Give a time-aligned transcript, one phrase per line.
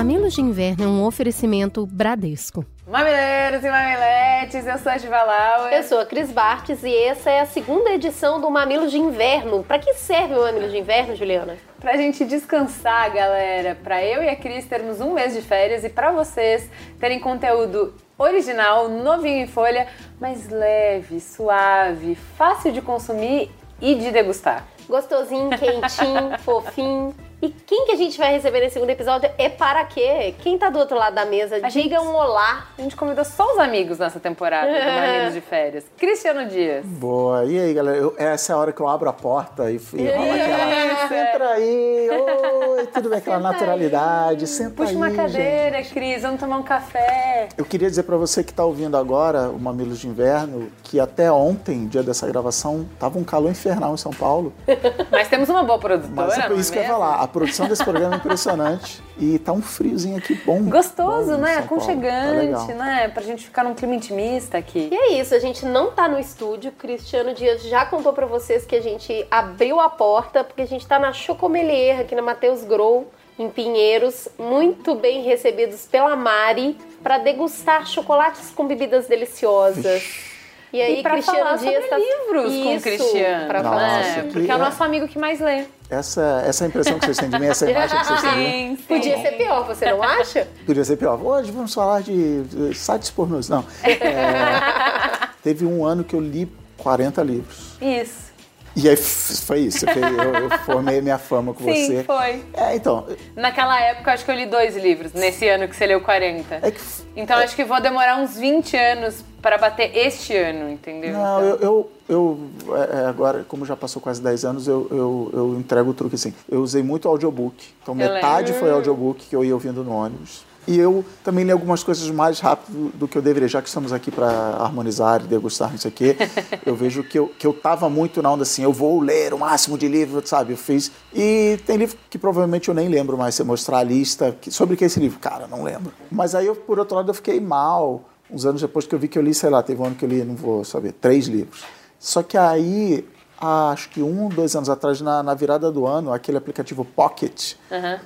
[0.00, 2.64] Mamilos de Inverno é um oferecimento Bradesco.
[2.88, 5.74] Mamileiros e mamiletes, eu sou a Diva Lauer.
[5.74, 9.62] Eu sou a Cris Bartes e essa é a segunda edição do Mamilos de Inverno.
[9.62, 11.58] Para que serve o Mamilos de Inverno, Juliana?
[11.78, 13.76] Pra gente descansar, galera.
[13.84, 17.92] Pra eu e a Cris termos um mês de férias e pra vocês terem conteúdo
[18.16, 19.86] original, novinho em folha,
[20.18, 24.66] mas leve, suave, fácil de consumir e de degustar.
[24.88, 27.14] Gostosinho, quentinho, fofinho.
[27.42, 30.34] E quem que a gente vai receber nesse segundo episódio é para quê?
[30.40, 31.56] Quem tá do outro lado da mesa?
[31.56, 32.66] A Diga gente- um olá.
[32.78, 35.84] A gente convidou só os amigos nessa temporada do Mamilos de Férias.
[35.96, 36.84] Cristiano Dias.
[36.84, 37.46] Boa.
[37.46, 37.96] E aí, galera?
[37.96, 41.20] Eu- essa é a hora que eu abro a porta e, e rola aquela.
[41.30, 42.08] Entra aí!
[42.10, 43.18] Oi, tudo bem?
[43.18, 44.46] Aquela naturalidade.
[44.46, 44.96] Senta Puxa aí.
[44.96, 45.16] uma gente.
[45.16, 47.48] cadeira, Cris, vamos tomar um café.
[47.56, 51.30] Eu queria dizer pra você que tá ouvindo agora o Mamilos de Inverno que até
[51.32, 54.52] ontem, dia dessa gravação, tava um calor infernal em São Paulo.
[55.10, 57.29] Mas temos uma boa produtora, Mas é por isso que eu ia falar.
[57.30, 59.00] A produção desse programa é impressionante.
[59.16, 60.62] E tá um friozinho aqui bom.
[60.64, 61.54] Gostoso, bom né?
[61.54, 62.66] Tá Aconchegante, legal.
[62.66, 63.08] né?
[63.08, 64.88] Pra gente ficar num clima intimista aqui.
[64.90, 66.72] E é isso, a gente não tá no estúdio.
[66.72, 70.84] Cristiano Dias já contou pra vocês que a gente abriu a porta porque a gente
[70.84, 73.06] tá na Chocomelier aqui na Mateus Grow,
[73.38, 80.29] em Pinheiros, muito bem recebidos pela Mari para degustar chocolates com bebidas deliciosas.
[80.72, 81.98] E aí, E pra Cristiano falar Dias sobre tá...
[81.98, 83.46] livros com o Isso, Cristiano.
[83.48, 84.22] Pra Nossa, falar né?
[84.22, 84.60] que- Porque é o é.
[84.60, 85.64] nosso amigo que mais lê.
[85.90, 88.36] Essa, essa é impressão que vocês têm de mim, essa imagem que vocês têm de
[88.38, 88.76] mim.
[88.76, 88.82] sim.
[88.86, 90.46] Podia ser pior, você não acha?
[90.64, 91.20] Podia ser pior.
[91.20, 93.48] Hoje vamos falar de de sites pornôs.
[93.48, 93.64] Não.
[93.82, 96.48] É, teve um ano que eu li
[96.78, 97.72] 40 livros.
[97.80, 98.29] Isso.
[98.76, 99.84] E aí foi isso.
[99.84, 102.04] Eu, eu- formei minha fama com Sim, você.
[102.04, 102.44] foi.
[102.54, 103.06] É, então.
[103.34, 106.60] Naquela época, acho que eu li dois livros, nesse ano que você leu 40.
[106.62, 106.80] É que.
[107.16, 111.12] Então, acho que vou demorar uns 20 anos para bater este ano, entendeu?
[111.12, 112.38] Não, Então, eu, eu,
[112.68, 115.94] eu é, é, agora, como já passou quase 10 anos, eu, eu, eu entrego o
[115.94, 116.32] truque assim.
[116.48, 117.56] Eu usei muito audiobook.
[117.82, 118.60] Então Eu metade lembro.
[118.60, 120.44] foi audiobook que eu ia ouvindo no ônibus.
[120.68, 123.92] E eu também li algumas coisas mais rápido do que eu deveria, já que estamos
[123.92, 124.28] aqui para
[124.58, 126.16] harmonizar e degustar, não sei o quê.
[126.64, 129.38] Eu vejo que eu, que eu tava muito na onda assim, eu vou ler o
[129.38, 130.52] máximo de livro, sabe?
[130.52, 130.92] Eu fiz.
[131.14, 134.36] E tem livro que provavelmente eu nem lembro mais, você mostrar a lista.
[134.40, 135.18] que- sobre que é esse livro?
[135.18, 135.92] Cara, não lembro.
[136.10, 138.04] Mas aí, eu, por outro lado, eu fiquei mal.
[138.30, 140.04] Uns anos depois que eu vi que eu li, sei lá, teve um ano que
[140.04, 141.64] eu li, não vou saber, três livros.
[141.98, 143.04] Só que aí,
[143.40, 147.54] acho que um, dois anos atrás, na, na virada do ano, aquele aplicativo Pocket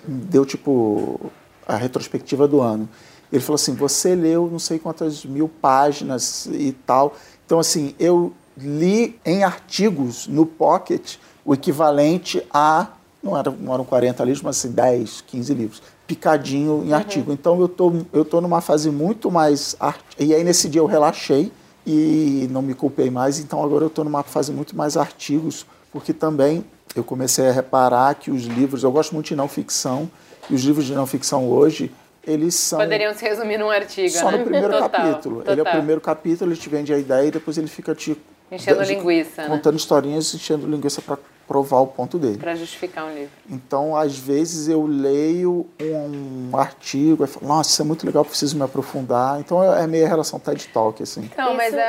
[0.06, 1.31] deu tipo
[1.66, 2.88] a retrospectiva do ano.
[3.32, 7.14] Ele falou assim: você leu não sei quantas mil páginas e tal.
[7.44, 12.88] Então, assim, eu li em artigos no Pocket o equivalente a.
[13.22, 15.82] Não eram, não eram 40 livros, mas assim, 10, 15 livros.
[16.06, 17.32] Picadinho em artigo.
[17.32, 19.74] Então eu tô, eu tô numa fase muito mais.
[19.80, 20.00] Art...
[20.19, 21.50] E aí nesse dia eu relaxei
[21.86, 23.38] e não me culpei mais.
[23.38, 26.64] Então agora eu tô numa fase muito mais artigos, porque também
[26.94, 28.82] eu comecei a reparar que os livros.
[28.82, 30.10] Eu gosto muito de não ficção.
[30.50, 31.91] E os livros de não ficção hoje,
[32.27, 32.78] eles são.
[32.78, 34.38] Poderiam se resumir num artigo, Só né?
[34.38, 35.41] no primeiro Total, capítulo.
[35.43, 35.72] Ele é o total.
[35.75, 38.16] primeiro capítulo, ele te vende a ideia e depois ele fica te.
[38.50, 39.49] Enchendo de- linguiça, né?
[39.49, 42.38] Contando historinhas, enchendo linguiça para provar o ponto dele.
[42.38, 43.31] Pra justificar um livro.
[43.49, 48.56] Então, às vezes, eu leio um artigo e falo, nossa, isso é muito legal, preciso
[48.56, 49.41] me aprofundar.
[49.41, 51.28] Então, é meio a relação TED Talk, assim.
[51.33, 51.83] Então, mas Isso- é,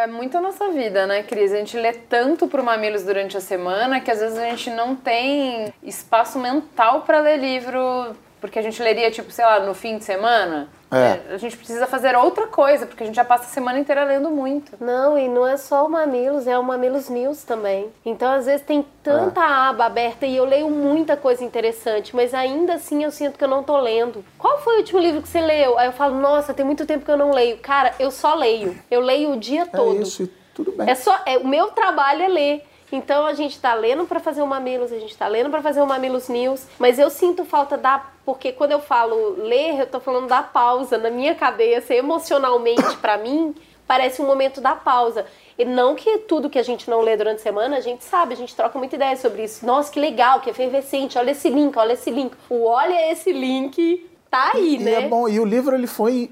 [0.00, 1.52] é, é muito a nossa vida, né, Cris?
[1.52, 4.94] A gente lê tanto pro Mamilos durante a semana que às vezes a gente não
[4.94, 9.98] tem espaço mental pra ler livro, porque a gente leria, tipo, sei lá, no fim
[9.98, 10.68] de semana.
[10.90, 11.34] É.
[11.34, 14.30] A gente precisa fazer outra coisa, porque a gente já passa a semana inteira lendo
[14.30, 14.72] muito.
[14.80, 17.90] Não, e não é só o Mamilos, é o Mamilos News também.
[18.04, 22.74] Então, às vezes, tem tanta aba aberta e eu leio muita coisa interessante, mas ainda
[22.74, 24.24] assim eu sinto que eu não tô lendo.
[24.38, 25.78] Qual foi o último livro que você leu?
[25.78, 27.58] Aí eu falo, nossa, tem muito tempo que eu não leio.
[27.58, 28.74] Cara, eu só leio.
[28.90, 29.98] Eu leio o dia todo.
[29.98, 30.88] É isso, e tudo bem.
[30.88, 32.64] É só, é, o meu trabalho é ler.
[32.90, 35.80] Então a gente tá lendo pra fazer o Mamilos, a gente tá lendo pra fazer
[35.80, 40.00] o Mamilos News, mas eu sinto falta da porque quando eu falo ler, eu tô
[40.00, 43.54] falando da pausa na minha cabeça, emocionalmente pra mim,
[43.86, 45.24] parece um momento da pausa.
[45.58, 48.34] E não que tudo que a gente não lê durante a semana, a gente sabe,
[48.34, 49.64] a gente troca muita ideia sobre isso.
[49.66, 52.34] Nossa, que legal, que efervescente, olha esse link, olha esse link.
[52.50, 54.92] O olha esse link tá aí, E né?
[54.92, 56.30] é bom, e o livro ele foi,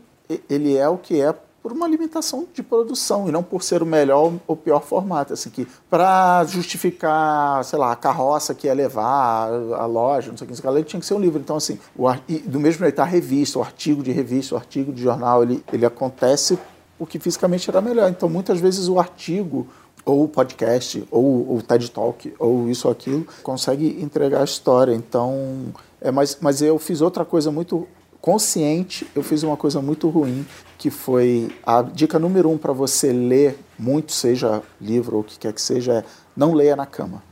[0.50, 1.35] ele é o que é
[1.67, 5.51] por uma limitação de produção e não por ser o melhor ou pior formato, assim
[5.51, 10.49] que para justificar, sei lá, a carroça que ia levar a loja, não sei o
[10.53, 11.41] que, não o que, tinha que ser um livro.
[11.41, 12.07] Então assim, o,
[12.45, 15.85] do mesmo jeito a revista, o artigo de revista, o artigo de jornal, ele, ele
[15.85, 16.57] acontece
[16.97, 18.09] porque fisicamente era melhor.
[18.11, 19.67] Então muitas vezes o artigo
[20.05, 24.95] ou o podcast, ou o TED Talk, ou isso ou aquilo, consegue entregar a história.
[24.95, 27.89] Então, É, mas, mas eu fiz outra coisa muito
[28.26, 30.44] consciente, eu fiz uma coisa muito ruim,
[30.76, 35.38] que foi a dica número um para você ler muito, seja livro ou o que
[35.38, 36.05] quer que seja, é
[36.37, 37.23] não leia na cama.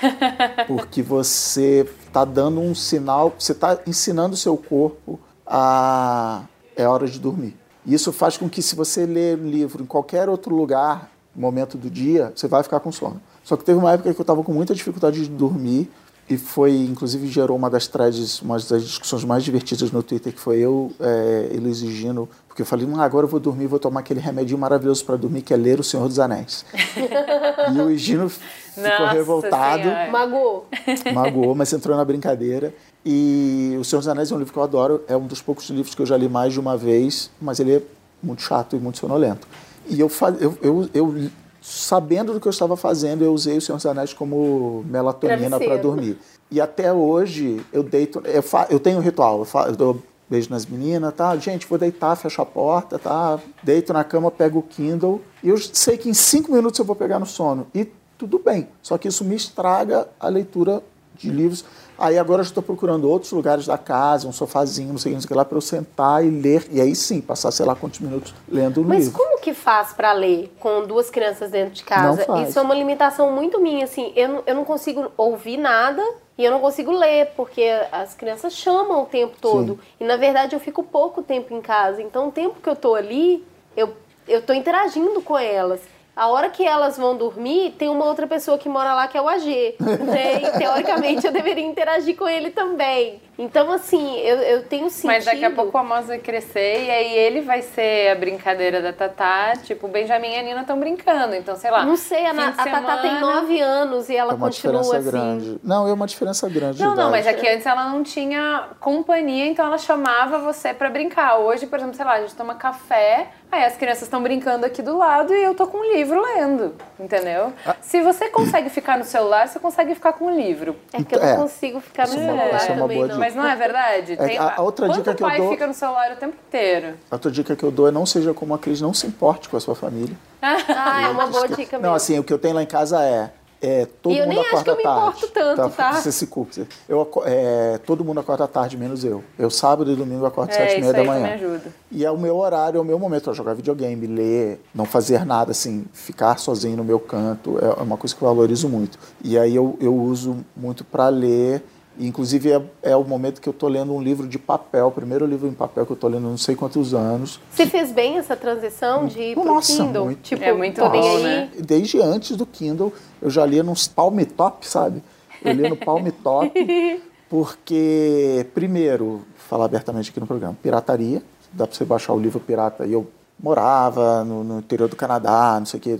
[0.68, 6.44] Porque você está dando um sinal, você está ensinando o seu corpo a
[6.76, 7.56] é hora de dormir.
[7.84, 11.90] Isso faz com que se você ler um livro em qualquer outro lugar, momento do
[11.90, 13.20] dia, você vai ficar com sono.
[13.42, 15.90] Só que teve uma época que eu estava com muita dificuldade de dormir
[16.28, 20.40] e foi, inclusive, gerou uma das threads, uma das discussões mais divertidas no Twitter, que
[20.40, 23.66] foi eu é, e Luiz e Gino, porque eu falei, hum, agora eu vou dormir,
[23.66, 26.64] vou tomar aquele remedinho maravilhoso para dormir, que é ler O Senhor dos Anéis.
[27.74, 30.10] e o Gino ficou Nossa revoltado, Senhora.
[30.10, 30.66] Magoou.
[31.12, 32.72] magoou, mas entrou na brincadeira.
[33.04, 35.68] E O Senhor dos Anéis é um livro que eu adoro, é um dos poucos
[35.68, 37.82] livros que eu já li mais de uma vez, mas ele é
[38.22, 39.46] muito chato e muito sonolento.
[39.88, 41.30] E eu, fa- eu, eu, eu
[41.64, 45.78] sabendo do que eu estava fazendo, eu usei o Senhor dos Anéis como melatonina para
[45.78, 46.18] dormir.
[46.50, 50.02] E até hoje eu deito, eu, fa, eu tenho um ritual, eu, fa, eu dou
[50.28, 51.34] beijo nas meninas, tá?
[51.38, 53.40] Gente, vou deitar, fecho a porta, tá?
[53.62, 56.94] Deito na cama, pego o Kindle e eu sei que em cinco minutos eu vou
[56.94, 57.66] pegar no sono.
[57.74, 57.88] E
[58.18, 60.82] tudo bem, só que isso me estraga a leitura
[61.16, 61.64] de livros.
[61.98, 65.14] Aí agora eu estou procurando outros lugares da casa, um sofazinho, não sei o que,
[65.14, 66.66] não sei o que lá, para eu sentar e ler.
[66.70, 69.18] E aí sim, passar sei lá quantos minutos lendo o Mas livro.
[69.18, 72.18] como que faz pra ler com duas crianças dentro de casa?
[72.18, 72.48] Não faz.
[72.48, 74.12] Isso é uma limitação muito minha, assim.
[74.16, 76.02] Eu não, eu não consigo ouvir nada
[76.36, 79.74] e eu não consigo ler, porque as crianças chamam o tempo todo.
[79.74, 79.78] Sim.
[80.00, 82.02] E na verdade eu fico pouco tempo em casa.
[82.02, 83.44] Então o tempo que eu tô ali,
[83.76, 83.94] eu,
[84.26, 85.80] eu tô interagindo com elas.
[86.16, 89.20] A hora que elas vão dormir, tem uma outra pessoa que mora lá que é
[89.22, 89.74] o AG.
[89.80, 90.42] Né?
[90.42, 93.20] E teoricamente eu deveria interagir com ele também.
[93.36, 95.08] Então, assim, eu, eu tenho sentido.
[95.08, 98.80] Mas daqui a pouco o Amos vai crescer e aí ele vai ser a brincadeira
[98.80, 99.54] da Tatá.
[99.64, 101.34] Tipo, o Benjamin e a Nina estão brincando.
[101.34, 101.84] Então, sei lá.
[101.84, 104.96] Não sei, a, a Tatá tem semana- nove anos e ela É uma continua diferença
[104.98, 105.10] assim.
[105.10, 105.60] grande.
[105.64, 106.80] Não, é uma diferença grande.
[106.80, 107.38] Não, de não, mas idade.
[107.38, 111.38] é que antes ela não tinha companhia, então ela chamava você pra brincar.
[111.38, 114.80] Hoje, por exemplo, sei lá, a gente toma café, aí as crianças estão brincando aqui
[114.80, 117.52] do lado e eu tô com um livro lendo, entendeu?
[117.64, 117.76] Ah.
[117.80, 120.76] Se você consegue ficar no celular, você consegue ficar com o livro.
[120.92, 121.36] É que eu não É.
[121.36, 123.14] consigo ficar no Isso é celular é uma também, boa não.
[123.14, 123.18] dica.
[123.18, 124.16] Mas não é verdade?
[124.18, 126.34] É, a- a outra Quanto dica que eu pai dou- fica no celular o tempo
[126.48, 126.94] inteiro?
[127.10, 129.48] A outra dica que eu dou é não seja como a Cris, não se importe
[129.48, 130.16] com a sua família.
[130.42, 131.82] Ah, é uma boa dica mesmo.
[131.82, 133.30] Não, assim, o que eu tenho lá em casa é.
[133.64, 135.00] É todo E eu mundo nem acho que eu me tarde.
[135.00, 135.92] importo tanto, tá?
[135.94, 136.44] Você se culpa.
[136.88, 139.22] Eu, é, todo mundo acorda tarde, menos eu.
[139.38, 141.22] Eu sábado e domingo acordo É, sete e meia da manhã.
[141.22, 141.72] me ajuda.
[141.90, 145.24] E é o meu horário, é o meu momento para jogar videogame, ler, não fazer
[145.24, 147.58] nada, assim, ficar sozinho no meu canto.
[147.58, 148.98] É uma coisa que eu valorizo muito.
[149.22, 151.62] E aí eu, eu uso muito para ler.
[151.98, 155.24] Inclusive é, é o momento que eu estou lendo um livro de papel, o primeiro
[155.26, 157.40] livro em papel que eu estou lendo não sei quantos anos.
[157.52, 160.04] Você fez bem essa transição de ir pro Nossa, Kindle?
[160.06, 160.22] muito.
[160.22, 161.22] Tipo, É muito bom, aí.
[161.22, 161.50] né?
[161.58, 162.92] Desde antes do Kindle,
[163.22, 165.02] eu já lia nos Palm Top, sabe?
[165.44, 166.52] Eu lia no Palm Top,
[167.28, 172.86] porque, primeiro, falar abertamente aqui no programa, pirataria, dá para você baixar o livro pirata,
[172.86, 173.06] e eu
[173.38, 175.96] morava no, no interior do Canadá, não sei o que,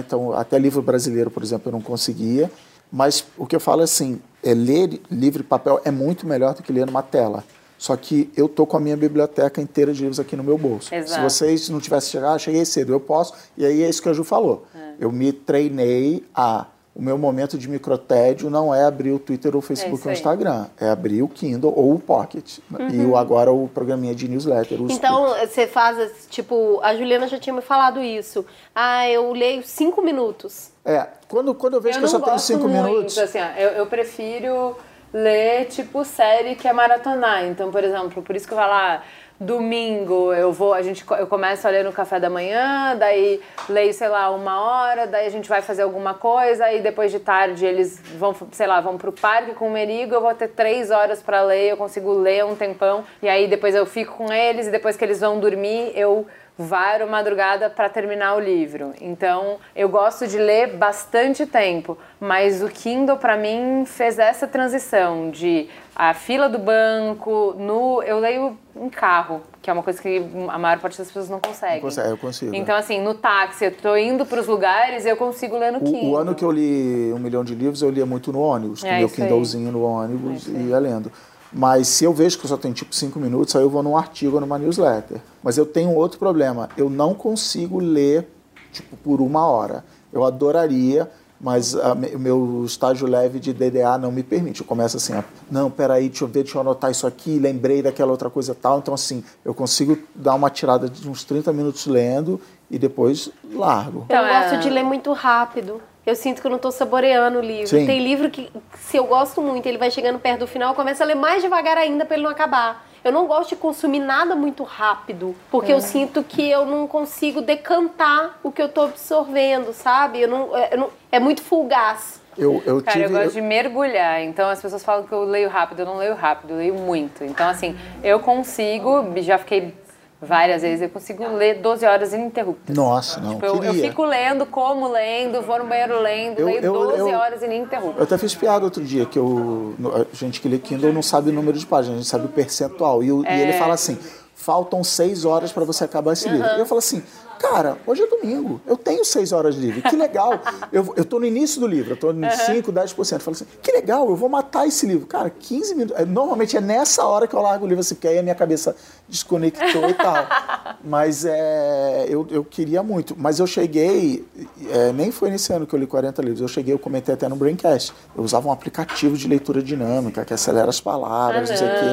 [0.00, 2.50] então até livro brasileiro, por exemplo, eu não conseguia,
[2.90, 6.54] mas o que eu falo é assim, é ler livro em papel é muito melhor
[6.54, 7.44] do que ler numa tela.
[7.82, 10.94] Só que eu tô com a minha biblioteca inteira de livros aqui no meu bolso.
[10.94, 11.14] Exato.
[11.14, 13.34] Se vocês não tivessem chegado, ah, cheguei cedo, eu posso.
[13.56, 14.64] E aí é isso que a Ju falou.
[15.00, 16.66] Eu me treinei a.
[16.94, 20.12] O meu momento de microtédio não é abrir o Twitter ou o Facebook isso ou
[20.12, 20.16] o.
[20.16, 20.66] Instagram.
[20.78, 22.58] É abrir o Kindle ou o Pocket.
[22.92, 24.78] E o, agora o programinha de newsletter.
[24.90, 28.44] Então, você faz, tipo, a Juliana já tinha me falado isso.
[28.74, 30.70] Ah, eu leio cinco minutos.
[30.84, 33.16] É, quando, quando eu vejo Eu que eu só tenho cinco muito, minutos.
[33.16, 34.76] assim, eu, eu prefiro
[35.12, 37.44] ler, tipo, série que é maratonar.
[37.46, 39.02] Então, por exemplo, por isso que eu falo, ah,
[39.42, 43.92] domingo eu vou, a gente, eu começo a ler no café da manhã, daí leio,
[43.92, 47.66] sei lá, uma hora, daí a gente vai fazer alguma coisa, aí depois de tarde
[47.66, 51.22] eles vão, sei lá, vão pro parque com o Merigo, eu vou ter três horas
[51.22, 54.70] pra ler, eu consigo ler um tempão, e aí depois eu fico com eles, e
[54.70, 56.26] depois que eles vão dormir, eu
[56.62, 58.92] varo madrugada para terminar o livro.
[59.00, 65.30] Então, eu gosto de ler bastante tempo, mas o Kindle para mim fez essa transição
[65.30, 70.22] de a fila do banco, no eu leio em carro, que é uma coisa que
[70.48, 71.80] a maior parte das pessoas não consegue.
[71.82, 72.54] Consegue, eu consigo.
[72.54, 76.04] Então, assim, no táxi, eu tô indo para os lugares, eu consigo ler no Kindle.
[76.04, 78.80] O, o ano que eu li um milhão de livros, eu lia muito no ônibus,
[78.80, 79.28] com É meu isso aí.
[79.28, 81.12] Kindlezinho no ônibus É e ia lendo.
[81.52, 83.96] Mas se eu vejo que eu só tenho tipo cinco minutos, aí eu vou num
[83.96, 85.20] artigo ou numa newsletter.
[85.42, 86.68] Mas eu tenho outro problema.
[86.76, 88.26] Eu não consigo ler
[88.72, 89.84] tipo por uma hora.
[90.12, 94.60] Eu adoraria, mas o meu estágio leve de DDA não me permite.
[94.60, 97.82] Eu começo assim, ó, não, peraí, deixa eu ver, deixa eu anotar isso aqui, lembrei
[97.82, 98.78] daquela outra coisa tal.
[98.78, 102.40] Então, assim, eu consigo dar uma tirada de uns 30 minutos lendo
[102.70, 104.04] e depois largo.
[104.06, 105.82] Então, eu é- gosto de ler muito rápido.
[106.04, 107.68] Eu sinto que eu não tô saboreando o livro.
[107.68, 107.86] Sim.
[107.86, 111.02] Tem livro que, se eu gosto muito, ele vai chegando perto do final, eu começo
[111.02, 112.84] a ler mais devagar ainda pra ele não acabar.
[113.04, 117.40] Eu não gosto de consumir nada muito rápido, porque eu sinto que eu não consigo
[117.40, 120.20] decantar o que eu tô absorvendo, sabe?
[120.20, 122.20] Eu não, eu não- é muito fugaz.
[122.38, 123.12] Eu, eu Cara, tive.
[123.12, 124.22] eu gosto de mergulhar.
[124.22, 125.80] Então as pessoas falam que eu leio rápido.
[125.80, 127.22] Eu não leio rápido, eu leio muito.
[127.24, 129.74] Então, assim, eu consigo, já fiquei
[130.22, 132.74] várias vezes, eu consigo ler 12 horas ininterruptas.
[132.76, 133.34] Nossa, não.
[133.34, 136.98] Tipo, eu, eu fico lendo, como lendo, vou no banheiro lendo, Eu- leio eu- 12
[137.10, 138.02] eu- horas Eu ininterruptas.
[138.02, 141.32] até fiz piada outro dia, que eu, a gente que lê Kindle não sabe o
[141.32, 143.02] número de páginas, a gente sabe o percentual.
[143.02, 143.40] E, o- e É.
[143.42, 143.98] ele fala assim:
[144.34, 146.46] faltam seis horas para você acabar esse livro.
[146.46, 147.02] E eu falo assim.
[147.42, 150.40] Cara, hoje é domingo, eu tenho seis horas de livro, que legal.
[150.72, 153.12] Eu, eu tô no início do livro, eu tô em 5, 10%.
[153.12, 155.06] Eu falo assim, que legal, eu vou matar esse livro.
[155.06, 156.00] Cara, 15 minutos.
[156.00, 158.34] é, Normalmente é nessa hora que eu largo o livro, assim, porque aí a minha
[158.34, 158.74] cabeça
[159.06, 160.14] desconectou e tal.
[160.82, 163.14] Mas é, eu, eu queria muito.
[163.18, 164.24] Mas eu cheguei,
[164.70, 167.28] é, nem foi nesse ano que eu li 40 livros, eu cheguei, eu comentei até
[167.28, 167.92] no Braincast.
[168.16, 171.86] Eu usava um aplicativo de leitura dinâmica que acelera as palavras, não sei o quê.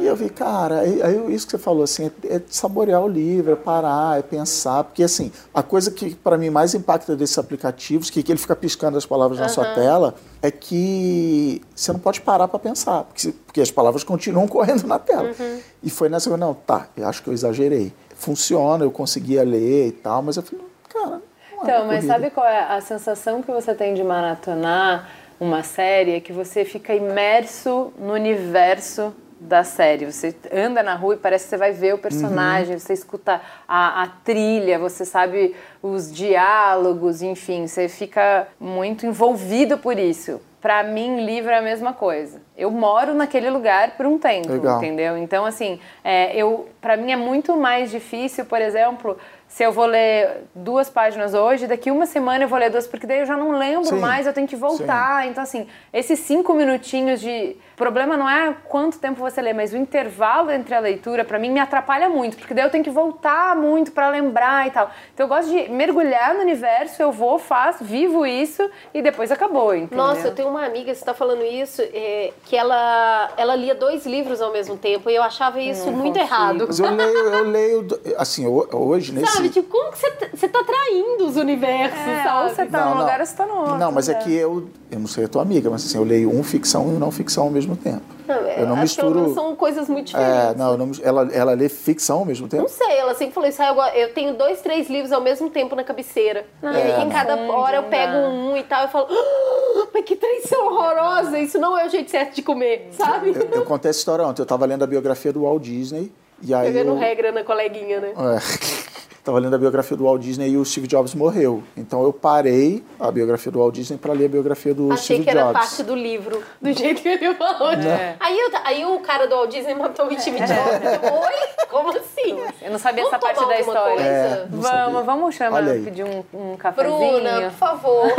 [0.00, 3.08] E eu vi, cara, aí, aí isso que você falou, assim, é, é saborear o
[3.08, 4.83] livro, é parar, é pensar.
[4.84, 8.54] Porque, assim, a coisa que para mim mais impacta desses aplicativos, que, que ele fica
[8.54, 13.32] piscando as palavras na sua tela, é que você não pode parar para pensar, porque,
[13.46, 15.34] porque as palavras continuam correndo na tela.
[15.82, 17.92] E foi nessa, eu, não, tá, eu acho que eu exagerei.
[18.14, 22.06] Funciona, eu conseguia ler e tal, mas eu falei, cara, não é Então, mas corrida.
[22.12, 25.08] sabe qual é a sensação que você tem de maratonar
[25.40, 26.12] uma série?
[26.12, 29.12] É que você fica imerso no universo
[29.44, 30.10] da série.
[30.10, 34.02] Você anda na rua e parece que você vai ver o personagem, você escuta a,
[34.02, 40.40] a trilha, você sabe os diálogos, enfim, você fica muito envolvido por isso.
[40.60, 42.40] Pra mim, livro é a mesma coisa.
[42.56, 44.78] Eu moro naquele lugar por um tempo, Legal.
[44.78, 45.18] entendeu?
[45.18, 49.18] Então, assim, é, eu, para mim é muito mais difícil, por exemplo,
[49.54, 53.06] se eu vou ler duas páginas hoje, daqui uma semana eu vou ler duas, porque
[53.06, 54.00] daí eu já não lembro Sim.
[54.00, 55.28] mais, eu tenho que voltar.
[55.28, 57.56] Então, assim, esses cinco minutinhos de.
[57.74, 61.38] O problema não é quanto tempo você lê, mas o intervalo entre a leitura, pra
[61.38, 64.90] mim, me atrapalha muito, porque daí eu tenho que voltar muito pra lembrar e tal.
[65.12, 69.72] Então, eu gosto de mergulhar no universo, eu vou, faço, vivo isso e depois acabou,
[69.72, 70.04] entendeu?
[70.04, 74.04] Nossa, eu tenho uma amiga, você tá falando isso, é, que ela, ela lia dois
[74.04, 76.34] livros ao mesmo tempo e eu achava isso Não muito consigo.
[76.34, 76.64] errado.
[76.66, 77.86] Mas eu leio, eu leio,
[78.18, 79.32] assim, ho- hoje, nesse...
[79.32, 82.50] Sabe, tipo, como que você, tá- tá traindo os universos, É, ou sabe?
[82.54, 83.78] você tá num lugar ou você tá no outro.
[83.78, 84.18] Não, mas é né?
[84.20, 86.94] que eu, eu não sei a tua amiga, mas assim, eu leio um ficção e
[86.94, 88.02] um não ficção ao mesmo tempo.
[88.26, 89.20] Não, é, eu não acho que pelo misturo.
[89.20, 90.34] menos são coisas muito diferentes.
[90.34, 92.62] É, não, eu não ela, ela lê ficção ao mesmo tempo?
[92.62, 93.62] Não sei, ela sempre falou isso.
[93.62, 96.46] "Ah, eu, eu tenho dois, três livros ao mesmo tempo na cabeceira.
[96.62, 97.50] e aí, É, em cada não.
[97.50, 98.82] hora, eu Não pego um e tal.
[98.84, 101.38] Eu falo, "Ah, mas que traição horrorosa!
[101.38, 103.34] Isso não é o jeito certo de comer, sabe?
[103.36, 104.40] Eu, eu contei essa história ontem.
[104.40, 106.10] Eu tava lendo a biografia do Walt Disney.
[106.42, 106.72] E aí.
[106.72, 108.08] Pegando eu, regra na coleguinha, né?
[108.16, 109.13] É.
[109.24, 111.62] Tava lendo a biografia do Walt Disney e o Steve Jobs morreu.
[111.74, 115.24] Então eu parei a biografia do Walt Disney para ler a biografia do Achei Steve
[115.24, 115.52] que era Jobs.
[115.60, 117.72] parte do livro, do jeito que ele falou.
[117.72, 118.16] É.
[118.20, 120.50] Aí, eu- aí o cara do Walt Disney matou o Steve Jobs.
[120.52, 121.66] Eu, Oi?
[121.70, 122.38] Como assim?
[122.60, 124.00] Eu não sabia Vamos essa parte da história.
[124.02, 124.48] É, sabia.
[124.60, 126.98] Vamos, vamos chamar, pedir um, um cafezinho.
[126.98, 128.06] Bruna, por favor.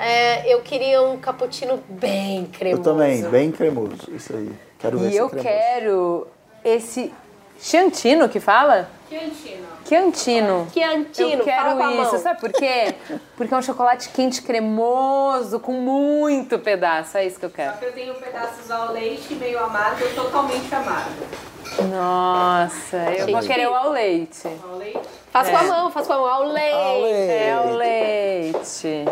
[0.00, 2.80] É, eu queria um cappuccino bem cremoso.
[2.80, 3.96] Eu também, bem cremoso.
[4.14, 4.48] Isso aí.
[4.78, 5.48] Quero ver E se é eu cremoso.
[5.48, 6.26] quero
[6.64, 7.12] esse
[7.58, 8.88] Chiantino que fala?
[9.88, 10.66] Chiantino.
[10.72, 12.02] Chiantino, Eu fala com a quero mão.
[12.02, 12.94] isso, sabe por quê?
[13.36, 17.16] Porque é um chocolate quente cremoso, com muito pedaço.
[17.16, 17.72] É isso que eu quero.
[17.80, 21.10] Eu tenho pedaços ao leite meio amargo totalmente amargo.
[21.90, 23.46] Nossa, eu vou Gente.
[23.46, 24.48] querer o ao leite.
[24.62, 25.00] Ao leite.
[25.30, 26.26] Faz com a mão, faz com a mão.
[26.26, 26.74] Ao leite.
[26.74, 27.32] Ao leite.
[27.32, 29.04] É o leite.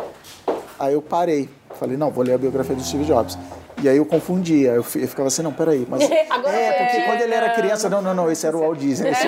[0.79, 1.49] Aí eu parei.
[1.79, 3.39] Falei, não, vou ler a biografia do Steve Jobs.
[3.83, 4.71] E aí eu confundia.
[4.71, 5.87] Eu, eu ficava assim, não, peraí.
[5.89, 8.61] Mas, Agora é, porque é, quando ele era criança, não, não, não, esse era o
[8.61, 9.11] Walt Disney.
[9.17, 9.27] Esse...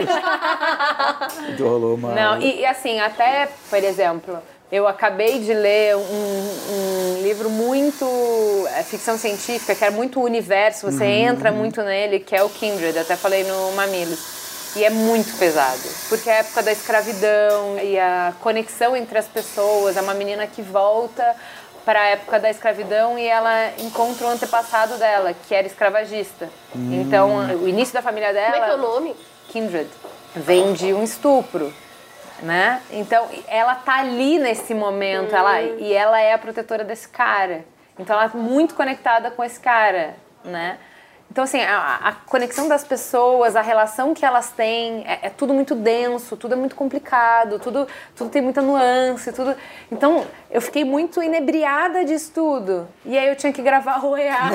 [1.62, 2.14] Rolou uma...
[2.14, 4.38] Não, e, e assim, até, por exemplo,
[4.70, 8.04] eu acabei de ler um, um livro muito
[8.76, 12.98] é, ficção científica, que é muito universo, você entra muito nele, que é o Kindred,
[12.98, 14.38] até falei no Mamilos.
[14.76, 19.26] E é muito pesado, porque é a época da escravidão e a conexão entre as
[19.26, 21.34] pessoas, é uma menina que volta
[21.88, 26.50] para a época da escravidão e ela encontra o antepassado dela, que era escravagista.
[26.74, 28.52] Então, o início da família dela...
[28.52, 29.16] Como é que é o nome?
[29.48, 29.88] Kindred.
[30.36, 31.72] Vem de um estupro,
[32.42, 32.82] né?
[32.90, 37.64] Então, ela tá ali nesse momento, ela, e ela é a protetora desse cara.
[37.98, 40.14] Então, ela é muito conectada com esse cara,
[40.44, 40.76] né?
[41.38, 45.54] Então, assim, a, a conexão das pessoas, a relação que elas têm, é, é tudo
[45.54, 49.54] muito denso, tudo é muito complicado, tudo, tudo tem muita nuance, tudo...
[49.88, 52.88] Então, eu fiquei muito inebriada disso tudo.
[53.06, 54.50] E aí eu tinha que gravar o EA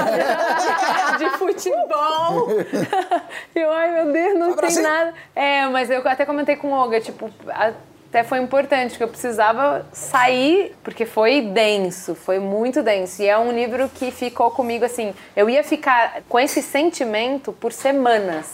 [1.18, 2.48] de futebol.
[3.56, 5.14] E eu, ai meu Deus, não tem nada.
[5.34, 7.72] É, mas eu até comentei com o Olga, tipo, a-
[8.14, 13.24] até foi importante, porque eu precisava sair, porque foi denso, foi muito denso.
[13.24, 15.16] E é um livro que ficou comigo assim.
[15.36, 18.46] Eu ia ficar com esse sentimento por semanas.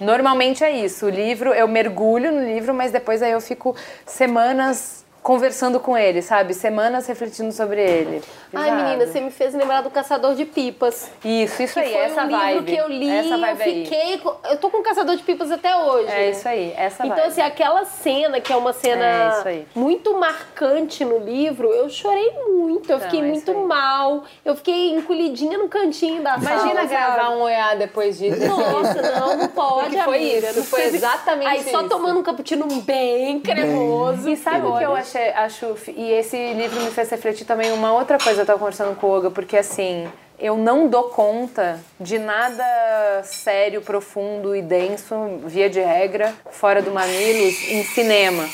[0.00, 1.04] Normalmente é isso.
[1.04, 3.76] O livro, eu mergulho no livro, mas depois aí eu fico
[4.06, 6.52] semanas conversando com ele, sabe?
[6.52, 8.22] Semanas refletindo sobre ele.
[8.52, 11.10] Ai, menina, você me fez lembrar do Caçador de Pipas.
[11.24, 12.72] Isso, isso aí, essa um livro vibe.
[12.72, 14.18] que eu li essa eu fiquei.
[14.18, 16.10] com- Eu tô com o Caçador de Pipas até hoje.
[16.10, 17.28] É isso aí, essa Então, vibe.
[17.28, 19.66] assim, aquela cena, que é uma É cena aí.
[19.74, 24.90] muito marcante no livro, eu chorei muito, eu Então, fiquei é muito mal, eu fiquei
[24.92, 26.84] encolhidinha no cantinho da Imagina sala.
[26.88, 27.36] gravar sabe?
[27.36, 28.44] um OEA depois disso.
[28.44, 31.88] Nossa, não, não pode, Porque foi isso, não foi exatamente Aí só isso.
[31.88, 34.28] tomando um cappuccino bem cremoso.
[34.28, 37.92] E sabe o que eu achei, acho, e esse livro me fez refletir também uma
[37.92, 42.18] outra coisa, eu tava conversando com o Olga, porque assim, eu não dou conta de
[42.18, 45.14] nada sério, profundo e denso,
[45.44, 48.48] via de regra, fora do Mamilos, em cinema.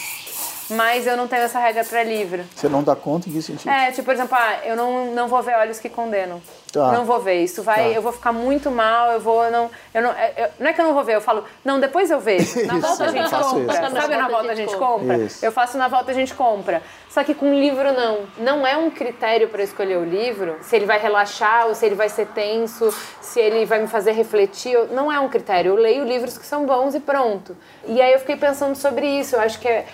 [0.71, 2.45] Mas eu não tenho essa regra pra livro.
[2.55, 3.71] Você não dá conta em que sentido?
[3.71, 6.43] É, tipo, por exemplo, ah, eu não, não vou ver Olhos que Condenam.
[6.73, 6.93] Tá.
[6.93, 7.43] Não vou ver.
[7.43, 7.97] Isso vai, Tá.
[7.97, 10.81] eu vou ficar muito mal, eu vou, não, eu não, é, eu- não é que
[10.81, 12.45] eu não vou ver, eu falo, não, depois eu vejo.
[12.67, 13.73] Na Isso, volta a eu gente faço compra.
[13.73, 13.83] isso.
[13.95, 15.17] Sabe Na na volta a gente compra?
[15.19, 15.45] Isso.
[15.47, 16.83] Eu faço na volta a gente compra.
[17.09, 18.19] Só que com livro não.
[18.37, 21.95] Não é um critério para escolher o livro, se ele vai relaxar ou se ele
[21.95, 24.77] vai ser tenso, se ele vai me fazer refletir.
[24.91, 25.71] Não é um critério.
[25.73, 27.57] Eu leio livros que são bons e pronto.
[27.87, 29.35] E aí eu fiquei pensando sobre isso.
[29.37, 29.87] Eu acho que é.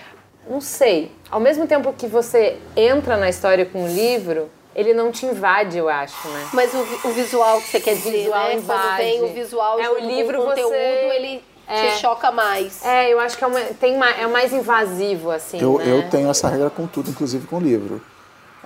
[0.48, 1.10] Não sei.
[1.30, 5.78] Ao mesmo tempo que você entra na história com o livro, ele não te invade,
[5.78, 6.48] eu acho, né?
[6.52, 6.78] Mas o,
[7.08, 8.54] o visual que você quer dizer, visual né?
[8.54, 8.80] invade.
[8.82, 11.88] Quando vem o visual É, o livro o conteúdo, você- ele É.
[11.88, 12.84] te choca mais.
[12.84, 15.60] É, eu acho que é, uma, tem ma- é mais invasivo, assim.
[15.60, 15.84] Eu, né?
[15.88, 18.00] eu tenho essa regra com tudo, inclusive com livro.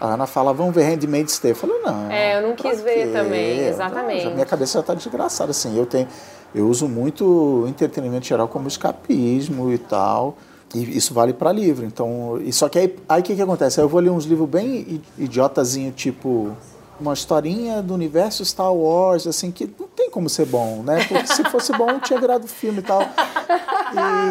[0.01, 1.53] A Ana fala, vamos ver Handmaid's Tale.
[1.53, 2.11] Eu falei, não.
[2.11, 3.13] É, eu não quis ver quê?
[3.13, 4.23] também, Não, exatamente.
[4.25, 5.77] já- minha cabeça já tá desgraçada, assim.
[5.77, 6.07] Eu tenho...
[6.55, 10.37] Eu uso muito entretenimento geral como escapismo e tal.
[10.75, 11.87] E isso vale para livro.
[11.87, 13.81] Então, e só que aí o que, que acontece?
[13.81, 16.53] Aí eu vou ler uns livros bem idiotazinho, tipo
[17.01, 21.05] uma historinha do universo Star Wars, assim, que não tem como ser bom, né?
[21.07, 23.03] Porque se fosse bom, tinha virado filme e tal.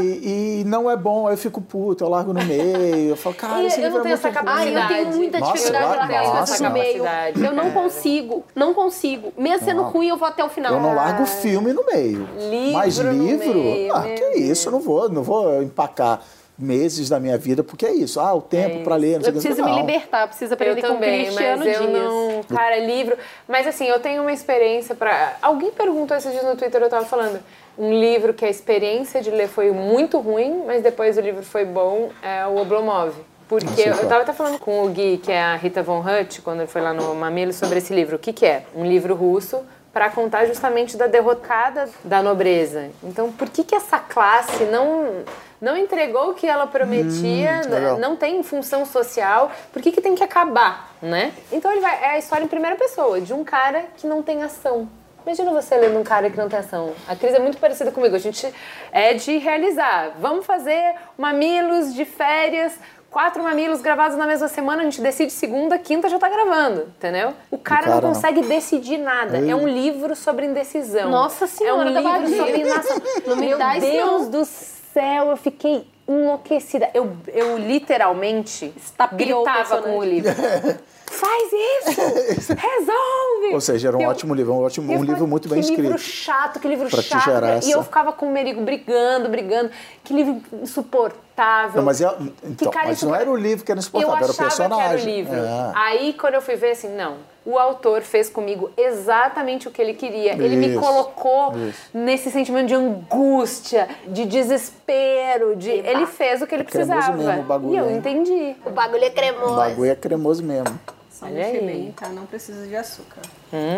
[0.03, 3.35] E, e não é bom, aí eu fico puto, eu largo no meio, eu falo,
[3.35, 4.37] cara, E esse eu não é tenho essa ruim.
[4.45, 6.63] Ai, eu tenho muita Nossa, dificuldade eu- de largar nossa.
[6.63, 7.03] no meio.
[7.03, 7.73] Capacidade, Eu não cara.
[7.83, 9.33] consigo, não consigo.
[9.37, 9.89] Mesmo sendo Não.
[9.89, 10.73] ruim, eu vou até o final.
[10.73, 12.27] Eu não largo filme no meio.
[12.49, 16.21] Livro Mas no livro, meio, ah, que é isso, eu não vou, não vou empacar
[16.57, 18.19] meses da minha vida, porque é isso.
[18.19, 19.47] Ah, o tempo para ler, não sei Eu o que.
[19.47, 19.79] preciso me Não.
[19.79, 22.03] libertar, preciso Eu aprender com o também, Cristiano mas eu Dias.
[22.03, 22.43] não.
[22.55, 23.17] Cara, livro.
[23.47, 25.35] Mas assim, eu tenho uma experiência pra.
[25.41, 27.39] Alguém perguntou esses dias no Twitter, eu tava falando.
[27.77, 31.63] Um livro que a experiência de ler foi muito ruim, mas depois o livro foi
[31.63, 33.13] bom, é o Oblomov.
[33.47, 34.03] Porque eu, qual.
[34.03, 36.67] eu tava até falando com o Gui, que é a Rita Von Hutt, quando ele
[36.67, 38.15] foi lá no Mamilo, sobre esse livro.
[38.15, 38.63] O que, que é?
[38.75, 39.61] Um livro russo
[39.97, 42.91] para contar justamente da derrocada da nobreza.
[43.01, 45.23] Então, por que, que essa classe não,
[45.59, 47.97] não entregou o que ela prometia, Hum, legal.
[47.97, 51.33] não tem função social, por que, que tem que acabar, né?
[51.51, 54.43] Então ele vai, é a história em primeira pessoa, de um cara que não tem
[54.43, 54.87] ação.
[55.25, 56.93] Imagina você lendo um cara que não tem ação.
[57.07, 58.47] A Cris é muito parecida comigo, a gente
[58.91, 60.11] é de realizar.
[60.19, 62.73] Vamos fazer mamilos de férias,
[63.09, 67.33] quatro mamilos gravados na mesma semana, a gente decide segunda, quinta já tá gravando, entendeu?
[67.49, 68.13] O cara, cara não não.
[68.13, 69.39] consegue decidir nada.
[69.39, 69.49] Ei.
[69.49, 71.09] É um livro sobre indecisão.
[71.09, 72.37] Nossa Senhora é um da livro Bahia.
[72.37, 72.97] sobre inação.
[73.25, 74.29] Não me Meu Deus não.
[74.29, 76.89] do céu, eu fiquei enlouquecida.
[76.93, 80.31] Eu, eu literalmente Estapeou o gritava com o livro.
[81.07, 82.53] Faz isso!
[82.53, 83.53] Resolve!
[83.53, 85.65] Ou seja, era um Eu- ótimo livro, um, ótimo, eu um livro muito bem que
[85.65, 85.81] escrito.
[85.83, 87.23] livro chato, que livro Pra te chato.
[87.25, 89.71] gerar E eu essa- ficava com o Merigo brigando, brigando.
[90.03, 91.26] Que livro insuportável.
[91.75, 94.15] Não, mas, é, Que então, cara mas não era o livro que era eu insuportável,
[94.23, 94.85] era o personagem.
[94.87, 95.35] que era o livro.
[95.35, 95.71] É.
[95.75, 97.17] Aí, quando eu fui ver, assim, não.
[97.45, 100.33] O autor fez comigo exatamente o que ele queria.
[100.33, 101.79] Ele me Isso, colocou isso.
[101.93, 105.55] nesse sentimento de angústia, de desespero.
[105.55, 105.69] De...
[105.69, 107.17] Ele fez o que ele cremoso precisava.
[107.23, 107.97] mesmo o bagulho, e eu hein?
[107.97, 108.55] entendi.
[108.65, 109.55] O bagulho é O cremoso.
[109.55, 110.77] bagulho é cremoso mesmo.
[111.19, 111.65] Só Olha mexer aí.
[111.65, 112.09] bem, tá?
[112.09, 113.21] Não precisa de açúcar.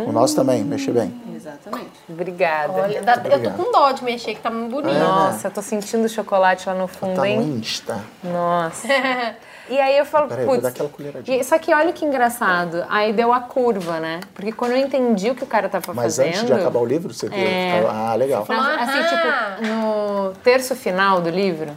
[0.06, 1.13] O nosso também, mexe bem.
[1.34, 1.91] Exatamente.
[2.10, 2.73] Obrigada.
[2.73, 4.97] Olha, dá- eu tô com dó de mexer, que tá muito bonito.
[4.99, 7.39] Nossa, eu tô sentindo o chocolate lá no fundo, Tá no hein?
[7.60, 8.04] Insta.
[8.23, 8.88] Nossa.
[9.71, 10.63] E aí eu falo, Peraí, eu vou putz.
[10.63, 11.38] dar aquela colheradinha.
[11.41, 12.84] e- Só que olha que engraçado.
[12.89, 14.19] Aí deu a curva, né?
[14.34, 16.28] Porque quando eu entendi o que o cara tava Mas fazendo.
[16.30, 17.38] antes de acabar o livro, você viu?
[17.38, 17.86] É.
[17.88, 18.43] Ah, legal.
[18.49, 21.69] Não, assim, tipo, no terço final do livro,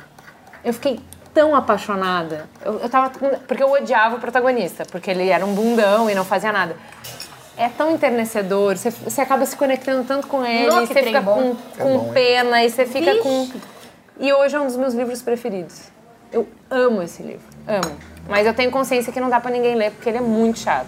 [0.64, 1.01] eu fiquei
[1.35, 2.49] tão apaixonada.
[2.64, 3.11] Eu, eu tava.
[3.11, 6.77] com- Porque eu odiava o protagonista, porque ele era um bundão e não fazia nada.
[7.57, 11.55] É tão enternecedor, você, você acaba se conectando tanto com ele, Nossa, você fica bom.
[11.55, 12.12] com, É com bom, hein?
[12.14, 13.23] pena e você fica Vixe.
[13.23, 13.49] com.
[14.18, 15.83] E hoje é um dos meus livros preferidos.
[16.33, 17.95] Eu amo esse livro, amo.
[18.29, 20.87] Mas eu tenho consciência que não dá pra ninguém ler, porque ele é muito chato.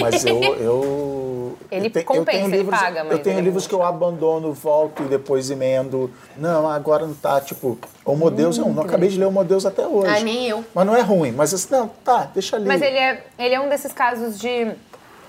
[0.00, 1.25] Mas eu, eu,
[1.70, 3.74] Ele Eu te- eu compensa, tenho ele livros, paga, mas Eu tenho ele- livros que
[3.74, 6.10] eu abandono, volto e depois emendo.
[6.36, 9.86] Não, agora não tá, tipo, Homo Deus, eu não acabei de ler Homo Deus até
[9.86, 10.14] hoje.
[10.14, 10.64] Ah, nem eu.
[10.74, 12.66] Mas não é ruim, mas assim, não, tá, deixa ali.
[12.66, 14.72] Mas ele é, ele é um desses casos de.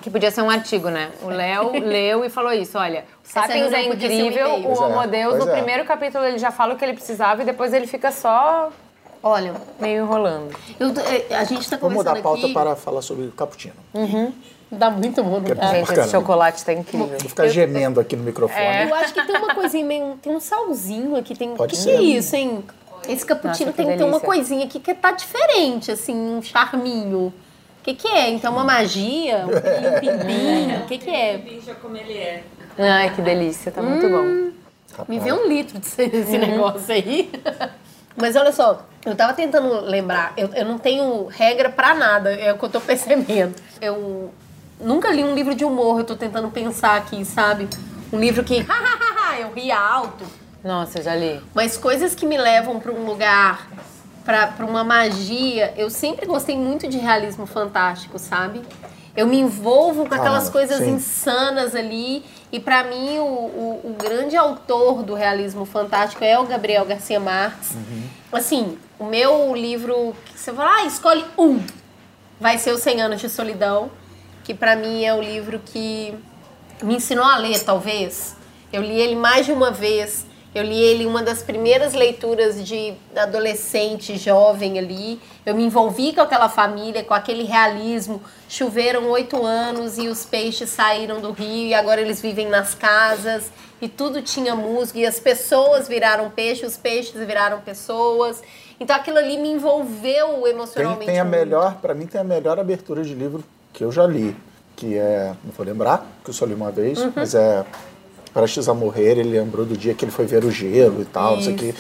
[0.01, 1.10] que podia ser um artigo, né?
[1.23, 5.08] O Léo leu e falou isso: olha, o Sapiens é um incrível, o é, Homo
[5.08, 5.56] Deus, pois no é.
[5.56, 8.71] primeiro capítulo ele já fala o que ele precisava e depois ele fica só
[9.23, 10.56] Olha, meio enrolando.
[10.80, 10.89] eu
[11.30, 12.53] é, a gente tá Vou mudar conversando a pauta aqui...
[12.53, 13.73] para falar sobre o cappuccino.
[14.71, 15.67] Dá muito bom, não dá?
[15.73, 17.08] Gente, esse chocolate tá incrível.
[17.08, 18.60] Vou ficar gemendo aqui no microfone.
[18.60, 18.89] É.
[18.89, 20.17] Eu acho que tem uma coisinha meio.
[20.21, 21.36] Tem um salzinho aqui.
[21.36, 21.56] Tem...
[21.56, 21.91] Pode que ser.
[21.91, 22.63] que é isso, hein?
[23.08, 27.27] Esse cappuccino Nossa, tem que ter uma coisinha aqui que tá diferente, assim, um charminho.
[27.27, 28.30] O que, que é?
[28.30, 29.45] Então, uma magia?
[29.45, 30.80] Um pimpinho?
[30.84, 31.41] O que, que é?
[31.82, 32.43] Como ele é.
[32.77, 35.06] Ai, que delícia, tá muito bom.
[35.08, 37.32] Me vê um litro desse desse negócio aí.
[38.17, 42.51] Mas olha só, eu tava tentando lembrar, eu, eu não tenho regra pra nada, é
[42.51, 43.53] o que eu tô percebendo.
[43.80, 44.32] Eu
[44.79, 47.67] nunca li um livro de humor, eu tô tentando pensar aqui, sabe?
[48.11, 48.65] Um livro que,
[49.39, 50.23] eu ria alto.
[50.63, 51.41] Nossa, eu já li.
[51.53, 53.67] Mas coisas que me levam pra um lugar,
[54.25, 58.61] pra pra uma magia, eu sempre gostei muito de realismo fantástico, sabe?
[59.15, 60.91] Eu me envolvo com aquelas Ah, coisas sim.
[60.91, 62.23] insanas ali.
[62.51, 67.19] E pra mim, o, o, o grande autor do realismo fantástico é o Gabriel Garcia
[67.19, 67.71] Marques.
[68.31, 71.59] Assim, o meu livro, que você fala, ah, escolhe um.
[72.39, 73.89] Vai ser o 100 Anos de Solidão,
[74.47, 76.15] que pra mim é o livro que
[76.81, 78.33] me ensinou a ler, talvez.
[78.71, 80.25] Eu li ele mais de uma vez.
[80.55, 85.19] Eu li ele uma das primeiras leituras de adolescente, jovem ali.
[85.45, 88.21] Eu me envolvi com aquela família, com aquele realismo.
[88.47, 93.51] Choveram oito anos e os peixes saíram do rio e agora eles vivem nas casas.
[93.81, 94.97] E tudo tinha música.
[94.97, 98.41] E as pessoas viraram peixes, os peixes viraram pessoas.
[98.79, 101.05] Então aquilo ali me envolveu Tem, emocionalmente.
[101.05, 101.38] tem a muito.
[101.38, 103.43] melhor, pra mim tem a melhor abertura de livro
[103.77, 104.35] que eu já li,
[104.75, 107.13] que é, não vou lembrar, que eu só li uma vez, Uhum.
[107.15, 107.63] mas é
[108.33, 111.35] Prestes a Morrer, ele lembrou do dia que ele foi ver o gelo e tal,
[111.35, 111.75] não sei o quê.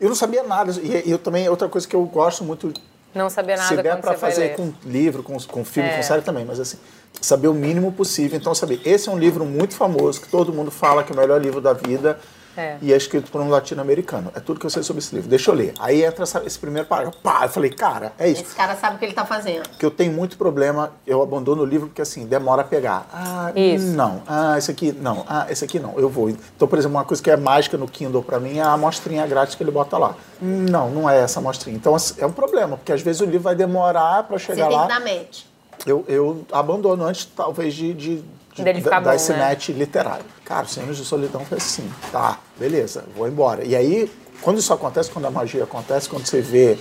[0.00, 2.72] Eu não sabia nada, e eu também, outra coisa que eu gosto muito,
[3.14, 5.96] Não saber nada se der vai fazer com livro, com, com filme, É.
[5.96, 6.78] com série também, mas assim,
[7.20, 8.38] saber o mínimo possível.
[8.38, 11.18] Então, saber, esse é um livro muito famoso, que todo mundo fala que é o
[11.18, 12.18] melhor livro da vida,
[12.56, 12.76] É.
[12.82, 14.30] e é escrito por um latino-americano.
[14.34, 15.28] É tudo que eu sei sobre esse livro.
[15.28, 15.72] Deixa eu ler.
[15.78, 18.42] Aí entra essa- esse primeiro parágrafo, pá, eu falei, cara, é isso.
[18.42, 19.68] Esse cara sabe o que ele tá fazendo.
[19.78, 23.06] que eu tenho muito problema, eu abandono o livro porque assim, demora a pegar.
[23.12, 23.86] Ah, Isso.
[23.92, 24.22] não.
[24.26, 25.24] Ah, esse aqui não.
[25.28, 25.98] Ah, esse aqui não.
[25.98, 26.28] Eu vou.
[26.30, 29.26] Então, por exemplo, uma coisa que é mágica no Kindle pra mim é a amostrinha
[29.26, 30.14] grátis que ele bota lá.
[30.40, 31.76] Não, não é essa amostrinha.
[31.76, 34.68] Então, assim, é um problema, porque às vezes o livro vai demorar pra Você chegar
[34.68, 34.86] tem lá.
[34.86, 35.42] dar match.
[35.86, 39.38] Eu, eu abandono antes, talvez, de, de, de Dele ficar dar bom, esse né?
[39.38, 40.24] match literário.
[40.44, 41.90] Cara, Senhores de Solidão foi assim.
[42.10, 43.64] Tá, beleza, vou embora.
[43.64, 44.12] E aí,
[44.42, 46.76] quando isso acontece, quando a magia acontece, quando você vê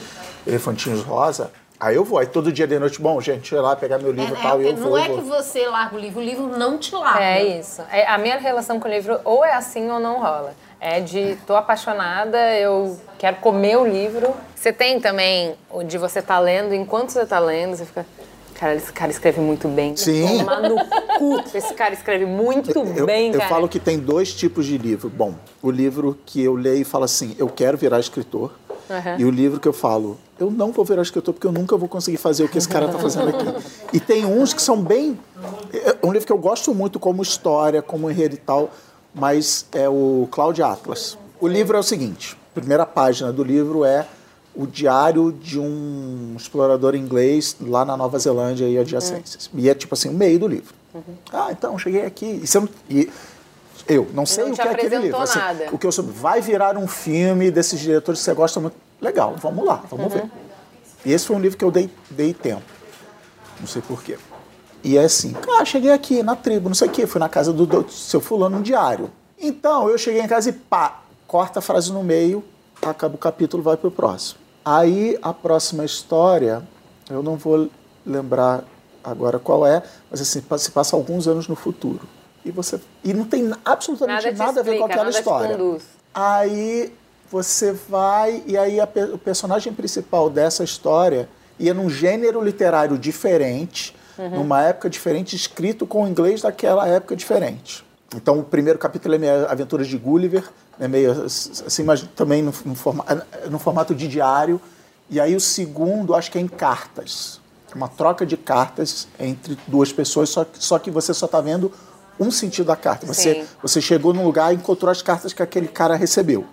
[0.46, 2.20] elefantinhos rosa, aí eu vou.
[2.20, 4.42] Aí todo dia de noite, bom, gente, deixa eu ir lá pegar meu livro e
[4.42, 4.98] tal, e eu não vou.
[4.98, 5.38] é eu que vou.
[5.42, 7.24] você larga o livro, o livro não te larga.
[7.24, 7.82] É isso.
[7.92, 10.54] É, a minha relação com o livro ou é assim ou não rola.
[10.80, 14.34] É de tô apaixonada, eu quero comer o livro.
[14.56, 18.06] Você tem também o de você tá lendo, enquanto você tá lendo, você fica.
[18.62, 19.98] Cara, esse cara escreve muito bem.
[19.98, 20.38] Sim.
[20.38, 20.76] Tomar no
[21.18, 21.44] cu.
[21.52, 23.50] Esse cara escreve muito Eu, bem, eu cara.
[23.50, 25.10] falo que tem dois tipos de livro.
[25.10, 28.52] Bom, o livro que eu leio e falo assim, eu quero virar escritor.
[28.88, 29.18] Uhum.
[29.18, 31.90] E o livro que eu falo, eu não vou virar escritor porque eu nunca vou
[31.90, 33.48] conseguir fazer o que esse cara está fazendo aqui.
[33.94, 35.18] E tem uns que são bem.
[35.74, 38.70] É um livro que eu gosto muito como história, como enredo e tal,
[39.12, 41.18] mas é o Cloud Atlas.
[41.40, 44.06] O livro é o seguinte: a primeira página do livro é
[44.54, 49.50] o diário de um explorador inglês lá na Nova Zelândia e adjacências.
[49.54, 50.74] E é tipo assim, o meio do livro.
[51.32, 52.42] Ah, então, cheguei aqui.
[52.44, 53.10] E, você não- e
[53.88, 55.18] eu não sei Não o que é aquele livro.
[55.22, 55.40] assim,
[55.72, 58.76] o que eu soube, vai virar um filme desses diretores que você gosta muito.
[59.00, 60.30] Legal, vamos lá, vamos ver.
[61.06, 62.62] E esse foi um livro que eu dei, dei tempo.
[63.60, 64.18] Não sei porquê.
[64.84, 67.54] E é assim, ah, cheguei aqui na tribo, não sei o quê, fui na casa
[67.54, 69.10] do, do seu fulano no diário.
[69.40, 72.44] Então, eu cheguei em casa e pá, corta a frase no meio,
[72.82, 74.41] acaba o capítulo, vai pro próximo.
[74.64, 76.62] Aí, a próxima história,
[77.10, 77.70] eu não vou
[78.06, 78.64] lembrar
[79.04, 82.08] agora qual é, mas assim, se passa alguns anos no futuro.
[82.44, 85.58] E você e não tem absolutamente Nada nada, a ver com explica, aquela história.
[86.14, 86.94] Aí
[87.30, 93.96] você vai e aí a o personagem principal dessa história ia num gênero literário diferente,
[94.18, 97.86] numa época diferente, escrito com o inglês daquela época diferente.
[98.16, 100.44] Então o primeiro capítulo é meio Aventuras de Gulliver,
[100.80, 103.06] é meio assim, mas também no, no forma-
[103.50, 104.60] no formato de diário.
[105.10, 107.40] E aí o segundo, acho que é em cartas.
[107.76, 111.72] Uma troca de cartas entre duas pessoas, só que, só que você só está vendo
[112.20, 113.06] um sentido da carta.
[113.06, 113.46] Você, Sim.
[113.62, 116.46] você chegou num lugar e encontrou as cartas que aquele cara recebeu.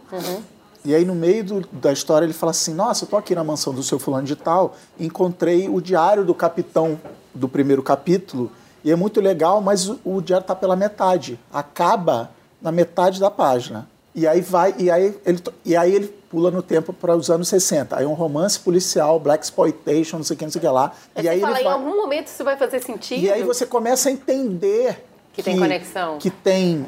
[0.84, 3.42] E aí, no meio do- da história, ele fala assim: Nossa, eu tô aqui na
[3.42, 6.98] mansão do seu fulano de tal, encontrei o diário do capitão
[7.34, 8.50] do primeiro capítulo,
[8.84, 11.38] e E é muito legal, mas o, o diário está pela metade.
[11.52, 12.30] Acaba
[12.62, 13.88] na metade da página.
[14.18, 17.46] E aí vai, e aí ele, e aí ele pula no tempo para os anos
[17.46, 17.96] 60.
[17.96, 20.92] Aí um romance policial, black exploitation, não sei o que, não sei o que lá.
[21.14, 23.20] Aí e aí fala, ele em vai, algum momento isso vai fazer sentido?
[23.20, 26.18] e aí você começa a entender Que tem conexão.
[26.18, 26.84] que tem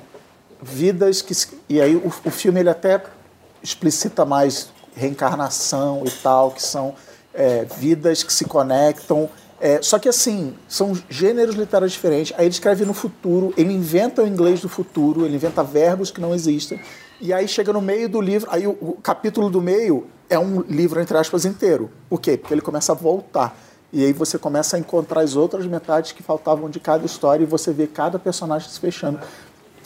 [0.61, 1.33] vidas que
[1.69, 3.01] e aí o, o filme ele até
[3.63, 6.97] explicita mais reencarnação e tal, que são
[7.33, 9.31] é, vidas que se conectam.
[9.61, 12.33] É, só que assim, são gêneros literários diferentes.
[12.37, 16.21] Aí ele escreve no futuro, ele inventa o inglês do futuro, ele inventa verbos que
[16.21, 16.81] não existem.
[17.21, 20.63] E aí chega no meio do livro, aí o, o capítulo do meio é um
[20.63, 21.91] livro, entre aspas, inteiro.
[22.09, 22.37] Por quê?
[22.37, 23.57] Porque ele começa a voltar.
[23.93, 27.47] E aí você começa a encontrar as outras metades que faltavam de cada história e
[27.47, 29.19] você vê cada personagem se fechando.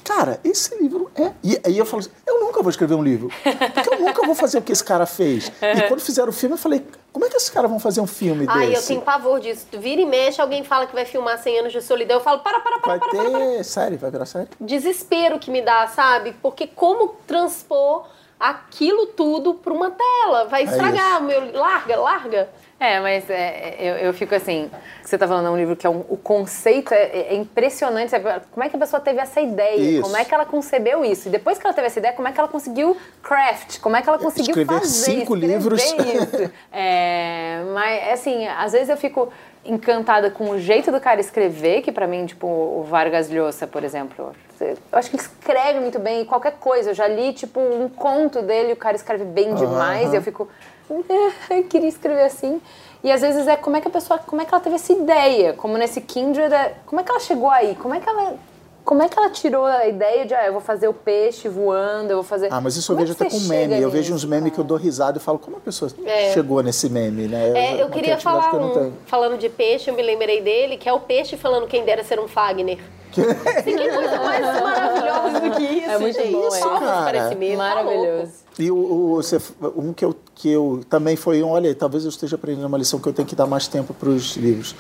[0.05, 1.33] Cara, esse livro é.
[1.43, 3.31] E aí eu falo assim: eu nunca vou escrever um livro.
[3.75, 5.51] Porque eu nunca vou fazer o que esse cara fez.
[5.61, 8.07] E quando fizeram o filme, eu falei: como é que esses caras vão fazer um
[8.07, 8.89] filme Ai, eu desse?
[8.89, 9.67] tenho pavor disso.
[9.73, 12.19] Vira e mexe, alguém fala que vai filmar 100 anos de solidão.
[12.19, 13.39] Eu falo, para, para, para, Vai para, para, para.
[13.41, 13.97] ter série?
[13.97, 14.49] Vai virar série?
[14.61, 16.37] Desespero que me dá, sabe?
[16.43, 18.05] Porque como transpor
[18.39, 20.45] aquilo tudo para uma tela?
[20.47, 21.53] Vai estragar o meu.
[21.59, 22.51] Larga, larga.
[22.79, 24.71] É, mas é, eu, eu fico assim,
[25.03, 28.11] você tá falando é um livro que é um, o conceito é, é impressionante.
[28.11, 28.25] sabe?
[28.51, 29.77] Como é que a pessoa teve essa ideia?
[29.77, 30.03] Isso.
[30.03, 31.29] Como é que ela concebeu isso?
[31.29, 33.81] E depois que ela teve essa ideia, como é que ela conseguiu craft?
[33.81, 35.83] Como é que ela conseguiu Escrever fazer cinco escrever livros.
[35.83, 36.53] isso?
[36.73, 39.33] É, mas assim, às vezes eu fico
[39.65, 43.83] encantada com o jeito do cara escrever, que pra mim, tipo, o Vargas Llosa, por
[43.83, 46.91] exemplo, eu acho que ele escreve muito bem qualquer coisa.
[46.91, 50.49] Eu já li, tipo, um conto dele, o cara escreve bem demais, e eu fico,
[50.51, 50.74] "É,
[51.51, 52.61] eu queria escrever assim.
[53.03, 54.93] E às vezes é como é que a pessoa, como é que ela teve essa
[54.93, 55.53] ideia?
[55.53, 57.75] Como nesse Kindred, é, como é que ela chegou aí?
[57.75, 58.35] Como é que ela,
[58.83, 62.11] como é que ela tirou a ideia de, ah, eu vou fazer o peixe voando,
[62.11, 62.49] eu vou fazer...
[62.51, 63.81] Ah, mas isso eu Como é vejo que até com meme.
[63.81, 66.33] Eu vejo uns memes que eu dou risada e falo, como a pessoa É.
[66.33, 67.51] chegou nesse meme, né?
[67.55, 68.99] É, eu uma queria falar que eu não um, tenho.
[69.07, 72.19] falando de peixe, eu me lembrei dele, que é o peixe falando quem dera ser
[72.19, 72.79] um Fagner.
[73.15, 76.33] Que coisa mais maravilhosa do que isso, É muito gente.
[76.33, 76.89] bom, Palmas é.
[76.89, 77.57] Cara, tá.
[77.57, 78.33] Maravilhoso.
[78.59, 79.41] E o, o- você-
[79.77, 82.99] um que eu, que eu também foi um, olha, talvez eu esteja aprendendo uma lição
[83.01, 84.75] que eu tenho que dar mais tempo para os livros.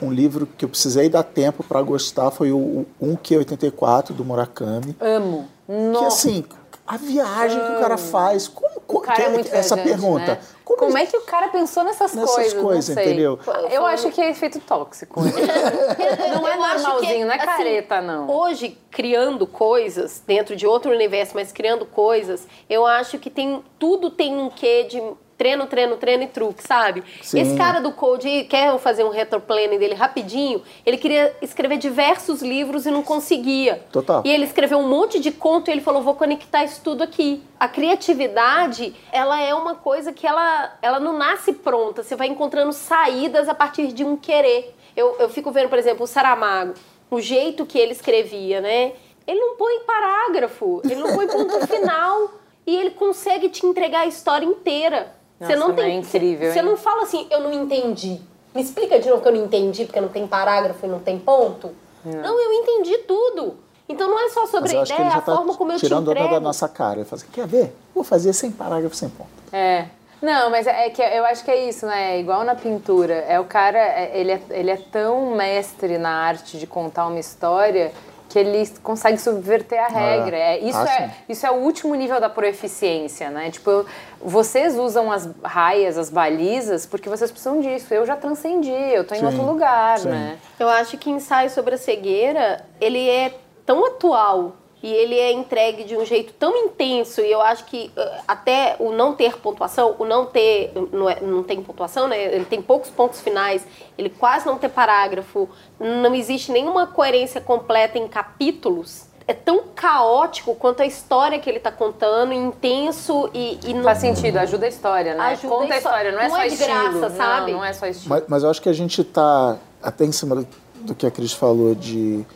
[0.00, 4.96] Um livro que eu precisei dar tempo para gostar foi o, o 1Q84 do Murakami.
[5.00, 5.46] Amo.
[5.66, 6.06] Que Nossa.
[6.28, 6.44] assim,
[6.92, 10.32] a viagem que o cara faz, como, O cara que é muito essa viajante, pergunta?
[10.32, 10.38] né?
[10.62, 12.54] Como, é que o cara pensou nessas, Nessas coisas?
[12.54, 13.04] Não coisas, sei.
[13.04, 13.38] entendeu?
[13.70, 15.20] Eu acho que é efeito tóxico.
[15.24, 18.28] não é acho normalzinho, que, não é assim, careta, não.
[18.28, 24.10] Hoje, criando coisas dentro de outro universo, mas criando coisas, eu acho que tem tudo
[24.10, 25.02] tem um quê de
[25.36, 27.02] treino, treino, treino e truque, sabe?
[27.22, 27.40] Sim.
[27.40, 32.86] Esse cara do Code, quer fazer um retroplanning dele rapidinho, ele queria escrever diversos livros
[32.86, 33.82] e não conseguia.
[33.90, 34.22] Total.
[34.24, 37.42] E ele escreveu um monte de conto e ele falou, vou conectar isso tudo aqui.
[37.58, 42.72] A criatividade, ela é uma coisa que ela, ela não nasce pronta, você vai encontrando
[42.72, 44.74] saídas a partir de um querer.
[44.96, 46.74] Eu, eu fico vendo, por exemplo, o Saramago,
[47.10, 48.92] o jeito que ele escrevia, né?
[49.26, 52.30] Ele não põe parágrafo, ele não põe ponto final
[52.66, 55.14] e ele consegue te entregar a história inteira.
[55.46, 56.64] Você não tem, é incrível, Você hein?
[56.64, 58.20] não fala assim, eu não entendi.
[58.54, 61.18] Me explica de novo que eu não entendi porque não tem parágrafo e não tem
[61.18, 61.70] ponto.
[62.04, 63.56] Não, eu entendi tudo.
[63.88, 65.46] Então não é só sobre Mas a eu acho que ideia, ele já a forma
[65.52, 66.34] está como eu te tirando entrego.
[66.34, 66.96] da nossa cara.
[67.00, 67.74] Ele fala assim, quer ver?
[67.94, 69.28] Vou fazer sem parágrafo, sem ponto.
[69.52, 69.86] É.
[70.20, 72.14] Não, mas é que eu acho que é isso, né?
[72.16, 73.14] É Igual na pintura.
[73.14, 77.18] É o cara, é- ele é, ele é tão mestre na arte de contar uma
[77.18, 77.92] história
[78.32, 80.34] que ele consegue subverter a regra.
[80.36, 83.50] É, isso, Ah, é, isso é o último nível da proeficiência, né?
[83.50, 83.86] Tipo, eu-
[84.20, 87.92] vocês usam as raias, as balizas, porque vocês precisam disso.
[87.92, 90.08] Eu já transcendi, eu tô em Sim, outro lugar, sim.
[90.08, 90.38] né?
[90.58, 93.34] Eu acho que ensaio sobre a cegueira, ele é
[93.66, 97.90] tão atual e ele é entregue de um jeito tão intenso e eu acho que
[97.96, 102.20] eh, até o não ter pontuação, o não ter não, é- não tem pontuação, né?
[102.34, 103.64] Ele tem poucos pontos finais,
[103.96, 109.04] ele quase não tem parágrafo, não existe nenhuma coerência completa em capítulos.
[109.24, 113.98] É tão caótico quanto a história que ele tá contando, intenso e, e não Faz
[113.98, 115.20] sentido, ajuda a história, né?
[115.26, 116.98] Ajuda Conta a a história, não é não só é de estilo.
[116.98, 117.52] graça, sabe?
[117.52, 118.10] Não, não é só estilo.
[118.10, 121.10] Mas, mas eu acho que a gente está até em cima do, do que a
[121.10, 122.26] Cris falou de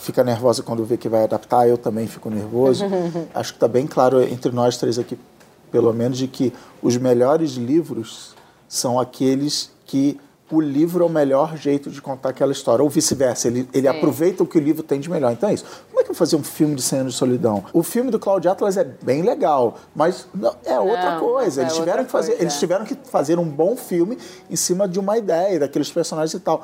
[0.00, 2.84] fica nervosa quando vê que vai adaptar, eu também fico nervoso.
[3.34, 5.18] acho que está bem claro entre nós três aqui,
[5.70, 6.52] pelo menos, de que
[6.82, 8.34] os melhores livros
[8.68, 10.18] são aqueles que
[10.50, 13.96] o livro é o melhor jeito de contar aquela história, ou vice-versa, ele, ele Sim.
[13.96, 15.32] aproveita o que o livro tem de melhor.
[15.32, 15.64] Então é isso.
[15.88, 17.64] Como é que eu vou fazer um filme de 100 anos de solidão?
[17.72, 21.62] O filme do Cláudio Atlas é bem legal, mas não- é outra Não, coisa.
[21.62, 22.58] é Eles tiveram que fazer, coisa, eles é.
[22.58, 24.18] tiveram que fazer um bom filme
[24.50, 26.62] em cima de uma ideia, daqueles personagens e tal.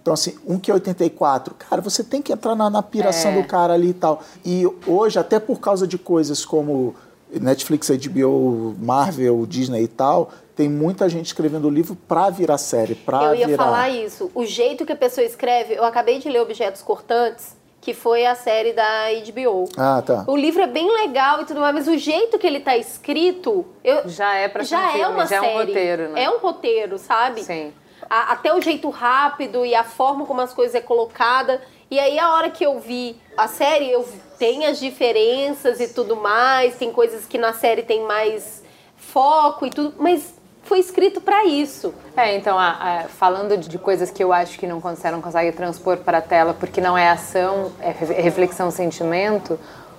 [0.00, 3.40] Então, assim, um que é 84, cara, você tem que entrar na, na piração É.
[3.42, 4.22] do cara ali e tal.
[4.44, 6.94] E hoje, até por causa de coisas como
[7.32, 13.24] Netflix, HBO, Marvel, Disney e tal, tem muita gente escrevendo livro para virar série, para
[13.26, 13.64] Eu ia virar.
[13.64, 14.30] falar isso.
[14.34, 18.34] O jeito que a pessoa escreve, eu acabei de ler Objetos Cortantes, que foi a
[18.34, 18.84] série da
[19.32, 19.64] HBO.
[19.76, 20.24] Ah, tá.
[20.28, 23.64] O livro é bem legal e tudo mais, mas o jeito que ele tá escrito,
[23.82, 25.58] eu, Já é pra ser já um é filme, uma já é um série.
[25.66, 26.22] roteiro, né?
[26.24, 27.42] É um roteiro, sabe?
[27.42, 27.72] Sim.
[28.14, 31.62] A- até o jeito rápido e a forma como as coisas é colocada.
[31.90, 34.06] E aí a hora que eu vi a série, eu
[34.38, 38.62] tem as diferenças e tudo mais, tem coisas que na série tem mais
[38.96, 41.94] foco e tudo, mas foi escrito pra isso.
[42.16, 45.20] É, então, a- a- falando de coisas que eu acho que não, con- você não
[45.22, 49.58] consegue transpor para a tela porque não é ação, é re- reflexão, sentimento,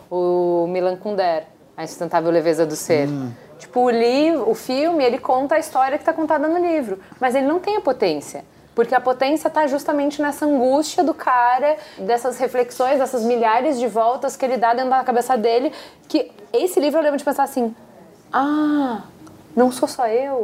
[0.09, 3.07] o Milan Kundera, A Insustentável Leveza do Ser.
[3.63, 7.33] Tipo, o, livro, o filme, ele conta a história que está contada no livro, mas
[7.33, 8.43] ele não tem a potência.
[8.75, 14.35] Porque a potência está justamente nessa angústia do cara, dessas reflexões, dessas milhares de voltas
[14.35, 15.71] que ele dá dentro da cabeça dele,
[16.09, 17.73] que esse livro eu lembro de pensar assim,
[18.33, 19.03] ah,
[19.55, 20.43] não sou só eu.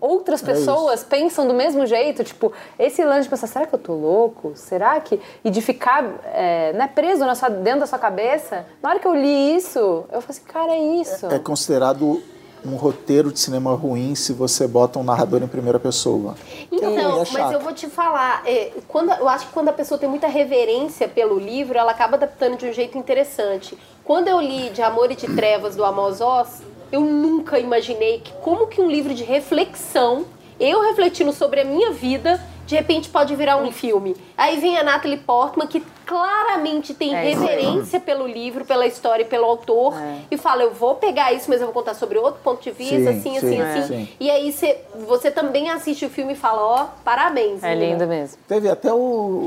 [0.00, 3.92] Outras pessoas pensam do mesmo jeito, tipo, esse lance de pensar, será que eu tô
[3.94, 4.52] louco?
[4.54, 5.20] Será que.
[5.44, 8.66] E de ficar é, né, preso na sua, dentro da sua cabeça.
[8.82, 11.26] Na hora que eu li isso, eu falei assim, cara, é isso.
[11.26, 12.20] É considerado
[12.64, 16.34] um roteiro de cinema ruim se você bota um narrador em primeira pessoa.
[16.70, 19.98] Então, é mas eu vou te falar, é, quando, eu acho que quando a pessoa
[19.98, 23.76] tem muita reverência pelo livro, ela acaba adaptando de um jeito interessante.
[24.04, 28.32] Quando eu li De Amor e de Trevas, do Amos Oz, eu nunca imaginei que
[28.34, 30.26] como que um livro de reflexão,
[30.60, 34.16] eu refletindo sobre a minha vida, de repente pode virar um filme.
[34.36, 35.82] Aí vem a Natalie Portman, que
[36.16, 40.18] claramente tem É, reverência pelo livro, pela história e pelo autor, É.
[40.30, 42.96] e fala, eu vou pegar isso, mas eu vou contar sobre outro ponto de vista,
[42.96, 43.86] Sim, assim, sim, assim, assim.
[43.88, 44.08] sim.
[44.20, 47.62] E aí cê, você também assiste o filme e fala, ó, parabéns.
[47.62, 47.92] É menina.
[47.92, 48.36] lindo mesmo.
[48.46, 48.96] Teve até o,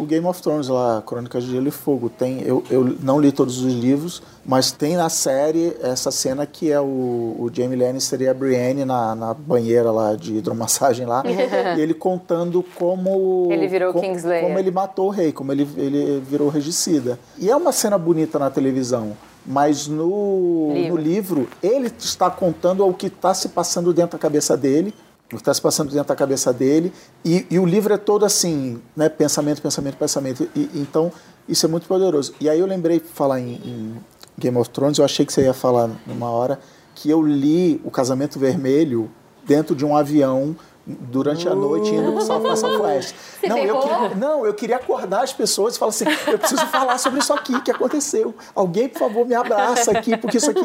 [0.02, 2.10] o Game of Thrones lá, Crônicas de Gelo e Fogo.
[2.10, 6.72] Tem, eu, eu não li todos os livros, mas tem na série essa cena que
[6.72, 11.24] é o, o Jamie Lannister e a Brienne na, na banheira lá de hidromassagem lá,
[11.78, 14.44] e ele contando como Ele virou co- Kingslayer.
[14.44, 17.20] como ele matou o rei, como ele, ele virou regicida.
[17.38, 19.16] E é uma cena bonita na televisão.
[19.46, 20.90] Mas no Livro.
[20.90, 24.92] no livro, ele está contando o que está se passando dentro da cabeça dele,
[25.28, 26.92] o que está se passando dentro da cabeça dele,
[27.24, 30.50] e, e o livro é todo assim, né, pensamento, pensamento, pensamento.
[30.56, 31.12] E, então,
[31.48, 32.34] isso é muito poderoso.
[32.40, 33.96] E aí eu lembrei, falar em, em
[34.38, 36.60] Game of Thrones, eu achei que você ia falar numa hora,
[36.96, 39.12] que eu li O Casamento Vermelho
[39.46, 43.16] dentro de um avião durante a noite indo para South Southwest.
[43.48, 46.98] Não, eu queria, não, eu queria acordar as pessoas e falar assim, eu preciso falar
[47.00, 48.36] sobre isso aqui que aconteceu.
[48.54, 50.62] Alguém, por favor, me abraça aqui, porque isso aqui,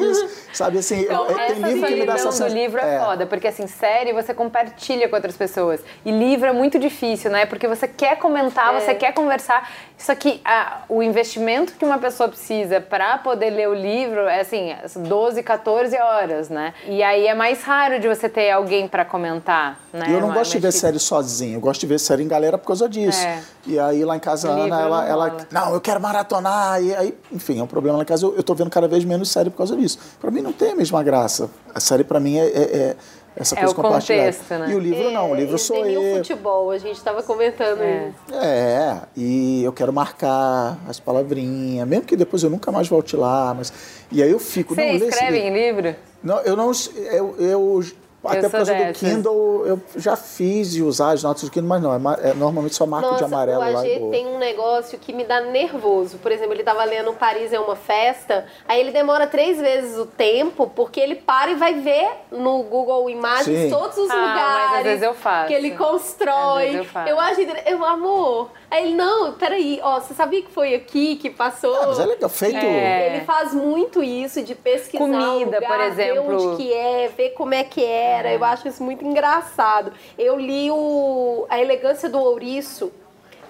[0.53, 3.27] sabe assim, Então, eu- eu- tem livro que me dá essa do livro é, foda,
[3.27, 5.81] porque assim, série você compartilha com outras pessoas.
[6.05, 7.47] E livro é muito difícil, né?
[7.47, 8.81] Porque você quer comentar, É.
[8.81, 9.71] você quer conversar.
[9.97, 14.41] Só que a- o investimento que uma pessoa precisa pra poder ler o livro é
[14.41, 16.75] assim, 12, 14 horas, né?
[16.87, 20.10] E aí é mais raro de você ter alguém pra comentar, né?
[20.11, 22.23] E eu não Mais- gosto de ver mais série sozinho, eu gosto de ver série
[22.23, 23.21] em galera por causa disso.
[23.25, 23.41] É.
[23.67, 26.95] E aí lá em casa a Ana, ela, não ela, não, eu quero maratonar, e
[26.95, 29.31] aí, enfim, é um problema lá em casa, eu, eu tô vendo cada vez menos
[29.31, 29.99] série por causa disso.
[30.21, 31.51] Pra mim não tem a mesma graça.
[31.75, 32.97] A série pra mim é, é- é
[33.37, 34.33] essa É coisa o compartilhada.
[34.33, 34.71] contexto, né?
[34.71, 36.17] E o livro não, o livro sou tem o eu.
[36.17, 38.09] futebol, a gente tava comentando É.
[38.09, 38.35] isso.
[38.35, 43.55] É, e eu quero marcar as palavrinhas, mesmo que depois eu nunca mais volte lá,
[43.57, 43.73] mas
[44.11, 45.49] e aí eu fico, Você não, escreve livro.
[45.49, 45.97] em livro?
[46.23, 46.73] Não, eu não.
[47.13, 47.85] Eu, eu
[48.25, 48.97] até por causa do dessas.
[48.99, 52.75] Kindle, eu já fiz de usar as notas do Kindle, mas não, é, é normalmente
[52.75, 54.11] só marco de amarelo o lá e AG boa.
[54.11, 56.19] tem um negócio que me dá nervoso.
[56.19, 60.07] Por exemplo, ele tava lendo Paris é uma festa, aí ele demora três vezes o
[60.07, 63.71] tempo, porque ele para e vai ver no Google Imagens Sim.
[63.71, 65.49] todos os Ah, mas lugares às vezes eu faço.
[65.49, 66.63] que ele Às constrói.
[66.65, 67.21] vezes eu faço.
[67.21, 68.51] acho, inter- eu amor.
[68.71, 71.75] Aí ele, não, peraí, ó, você sabia que foi aqui que passou?
[71.75, 72.57] Ah, mas é legal, feito.
[72.57, 73.17] É.
[73.17, 76.29] Ele faz muito isso de pesquisar Comida, lugar, por exemplo.
[76.29, 78.33] ver onde que é, ver como é que era.
[78.33, 79.93] Eu acho isso muito engraçado.
[80.17, 82.93] Eu li o A Elegância do Ouriço,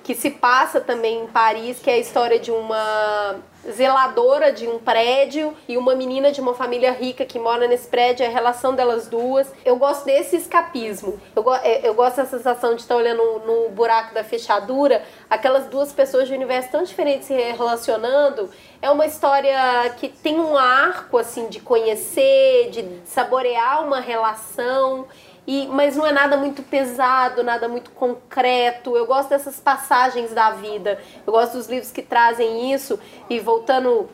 [0.02, 3.36] que se passa também em Paris, que é a história de uma
[3.68, 8.24] zeladora de um prédio e uma menina de uma família rica que mora nesse prédio,
[8.26, 9.52] a relação delas duas.
[9.64, 11.20] Eu gosto desse escapismo.
[11.34, 15.66] Eu, go- é, eu gosto dessa sensação de estar olhando no, buraco da fechadura, aquelas
[15.66, 18.50] duas pessoas de universos tão diferentes se relacionando.
[18.82, 19.54] É uma história
[19.98, 25.06] que tem um arco assim de conhecer, de saborear uma relação.
[25.52, 28.96] E, mas não é nada muito pesado, nada muito concreto.
[28.96, 31.00] Eu gosto dessas passagens da vida.
[31.26, 33.00] Eu gosto dos livros que trazem isso.
[33.28, 34.08] E voltando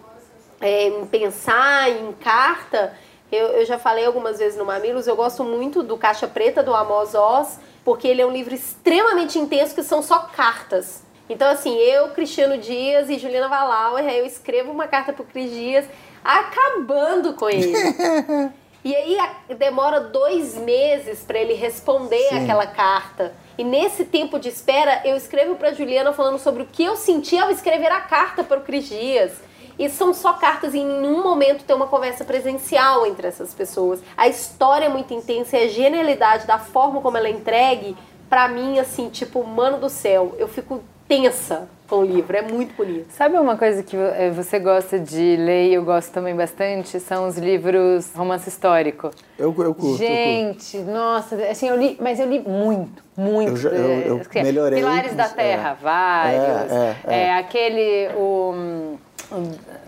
[0.63, 2.95] é, em pensar em carta,
[3.31, 6.75] eu, eu já falei algumas vezes no Mamilos, eu gosto muito do Caixa Preta, do
[6.75, 11.05] Amos Oz, porque ele é um livro extremamente intenso que são só cartas.
[11.29, 15.85] Então, assim, eu, Cristiano Dias e Juliana Valauer, eu escrevo uma carta pro Cris Dias
[16.25, 17.75] acabando com ele.
[18.87, 22.45] E aí a- demora dois meses para ele responder Sim.
[22.45, 23.35] aquela carta.
[23.59, 27.37] E nesse tempo de espera, eu escrevo para Juliana falando sobre o que eu senti
[27.37, 29.33] ao escrever a carta para o Cris Dias.
[29.77, 33.99] E são só cartas e em nenhum momento tem uma conversa presencial entre essas pessoas.
[34.17, 37.97] A história é muito intensa e a genialidade da forma como ela é entregue,
[38.31, 42.75] pra mim, assim, tipo, mano do céu, eu fico tensa com o livro, é muito
[42.77, 43.07] bonito.
[43.13, 46.99] Sabe uma coisa que eh, você gosta de ler e eu gosto também bastante?
[46.99, 49.11] São os livros romance histórico.
[49.39, 49.69] Eu, eu curto.
[49.69, 49.99] eu curto.
[49.99, 53.51] Gente, nossa, assim, eu li, mas eu li muito, muito.
[53.53, 55.83] Eu já- eu- eu eh, assim, melhorei, Pilares da mas- Terra, é.
[55.83, 56.73] vários.
[56.73, 57.35] É, é, é.
[57.39, 58.99] aquele, o...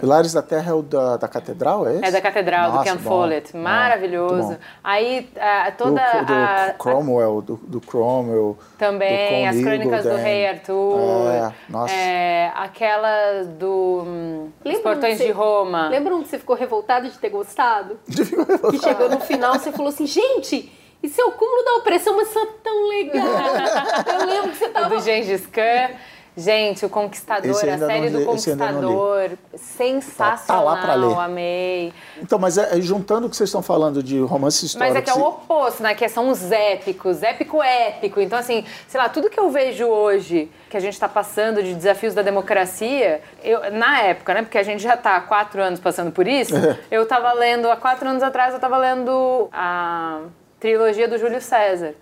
[0.01, 2.05] Pilares da Terra é o da, da Catedral, é esse?
[2.07, 3.11] É da Catedral, do Nossa, Ken bom.
[3.11, 3.57] Follett.
[3.57, 4.49] Maravilhoso.
[4.51, 4.57] bom.
[4.83, 6.75] Aí, ah, toda do, do a...
[6.79, 8.59] Cromwell, do, do Cromwell.
[8.79, 10.17] Também, do as crônicas do.
[10.17, 11.01] Rei Arthur.
[11.31, 11.95] É, nossa.
[11.95, 15.89] É, aquela do hum, Os Portões que de você- Roma.
[15.89, 17.99] Lembra que você ficou revoltado de ter gostado?
[18.71, 20.71] Que chegou no final você falou assim, gente,
[21.03, 23.27] isso é o cúmulo da opressão, mas isso é tão legal.
[24.21, 24.89] Eu lembro que você O tava...
[24.89, 25.91] do Gengis Khan.
[26.39, 28.27] Gente, o Conquistador, a série não do.
[28.27, 29.31] Conquistador.
[29.57, 31.19] Sensacional, Tá- tá lá pra ler.
[31.19, 31.93] amei.
[32.23, 34.95] Então, mas é, é juntando o que vocês estão falando de romance histórico.
[34.95, 35.95] Mas é que é o oposto, né?
[35.95, 38.21] Que são os épicos, épico épico.
[38.21, 41.75] Então, assim, sei lá, tudo que eu vejo hoje, que a gente tá passando de
[41.75, 44.43] desafios da democracia, eu, na época, né?
[44.43, 46.55] Porque a gente já tá há quatro anos passando por isso,
[46.91, 50.21] eu tava lendo, há quatro anos atrás, eu tava lendo a
[50.61, 51.95] trilogia do Júlio César.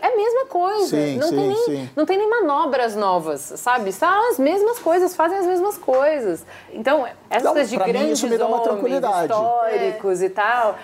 [0.00, 0.86] É a mesma coisa.
[0.96, 1.90] Sim, não, sim, tem nem, sim.
[1.96, 3.92] não tem nem manobras novas, sabe?
[3.92, 6.44] São as mesmas coisas, fazem as mesmas coisas.
[6.72, 10.78] Então, essas Não, de mim grandes uma homens históricos e tal.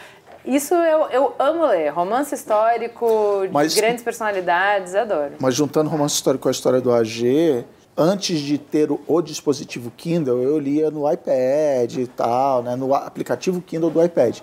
[0.44, 1.90] Isso eu, eu amo ler.
[1.90, 5.32] Romance histórico, de Mas- grandes personalidades, adoro.
[5.38, 7.64] Mas juntando romance histórico com a história do AG,
[7.96, 12.76] antes de ter o, o dispositivo Kindle, eu lia no iPad e tal, né?
[12.76, 14.38] No aplicativo Kindle do iPad.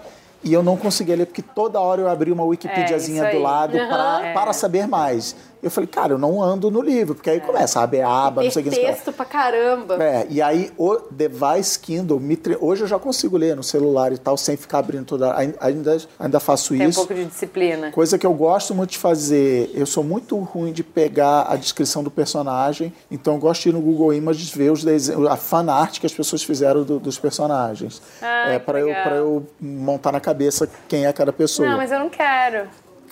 [0.46, 3.72] E eu não conseguia ler porque toda hora eu abria uma Wikipediazinha É, do lado
[3.76, 4.34] pra, É.
[4.34, 5.36] para saber mais.
[5.66, 8.52] Eu falei, cara, eu não ando no livro, porque aí começa a abrir aba, não
[8.52, 8.70] sei o que.
[8.70, 9.96] Texto pra caramba.
[10.04, 14.12] É, e aí o device Kindle, me tre- hoje eu já consigo ler no celular
[14.14, 15.34] e tal, sem ficar abrindo toda.
[15.34, 17.00] ai- Ainda, ainda faço Tem um isso.
[17.00, 17.92] pouco de disciplina.
[17.92, 22.04] Coisa que eu gosto muito de fazer, eu sou muito ruim de pegar a descrição
[22.04, 25.66] do personagem, então eu gosto de ir no Google Images ver os desenhos, a fan
[25.72, 28.04] art que as pessoas fizeram do- dos personagens.
[28.22, 31.68] Ah, é para eu, pra eu montar na cabeça quem é cada pessoa.
[31.68, 32.68] Não, mas eu não quero.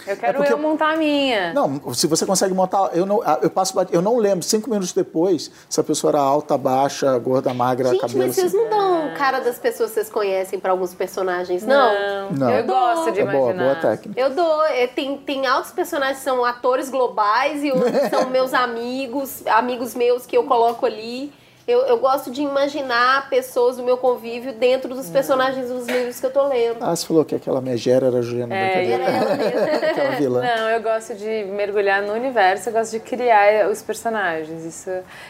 [0.07, 1.53] Eu quero porque eu eu- montar a minha.
[1.53, 5.51] Não, se você consegue montar, eu não, eu passo, eu não lembro cinco minutos depois
[5.69, 8.19] se a pessoa era alta, baixa, gorda, magra, Gente, cabelo.
[8.25, 8.63] mas vocês assim.
[8.63, 12.31] não dão cara das pessoas que vocês conhecem pra alguns personagens, não?
[12.31, 12.49] Não.
[12.49, 13.63] Eu gosto de É boa, imaginar.
[13.63, 14.19] boa técnica.
[14.19, 14.63] Eu dou.
[14.65, 19.95] é, Tem, tem altos personagens que são atores globais e outros são meus amigos, amigos
[19.95, 21.31] meus que eu coloco ali.
[21.66, 24.97] Eu, eu gosto de imaginar pessoas do meu convívio dentro Hum.
[24.97, 26.78] dos personagens dos livros que eu tô lendo.
[26.82, 29.03] Ah, você falou que aquela megera era a Juliana É, Brincadeira.
[29.03, 29.88] Era ela mesma.
[29.88, 30.41] aquela vilã.
[30.41, 34.66] Não, eu gosto de mergulhar no universo, eu gosto de criar os personagens.
[34.66, 34.89] Isso.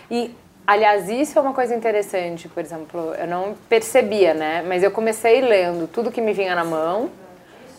[0.09, 0.33] E,
[0.65, 4.63] aliás, isso é uma coisa interessante, por exemplo, eu não percebia, né?
[4.67, 7.09] Mas eu comecei lendo tudo que me vinha na mão.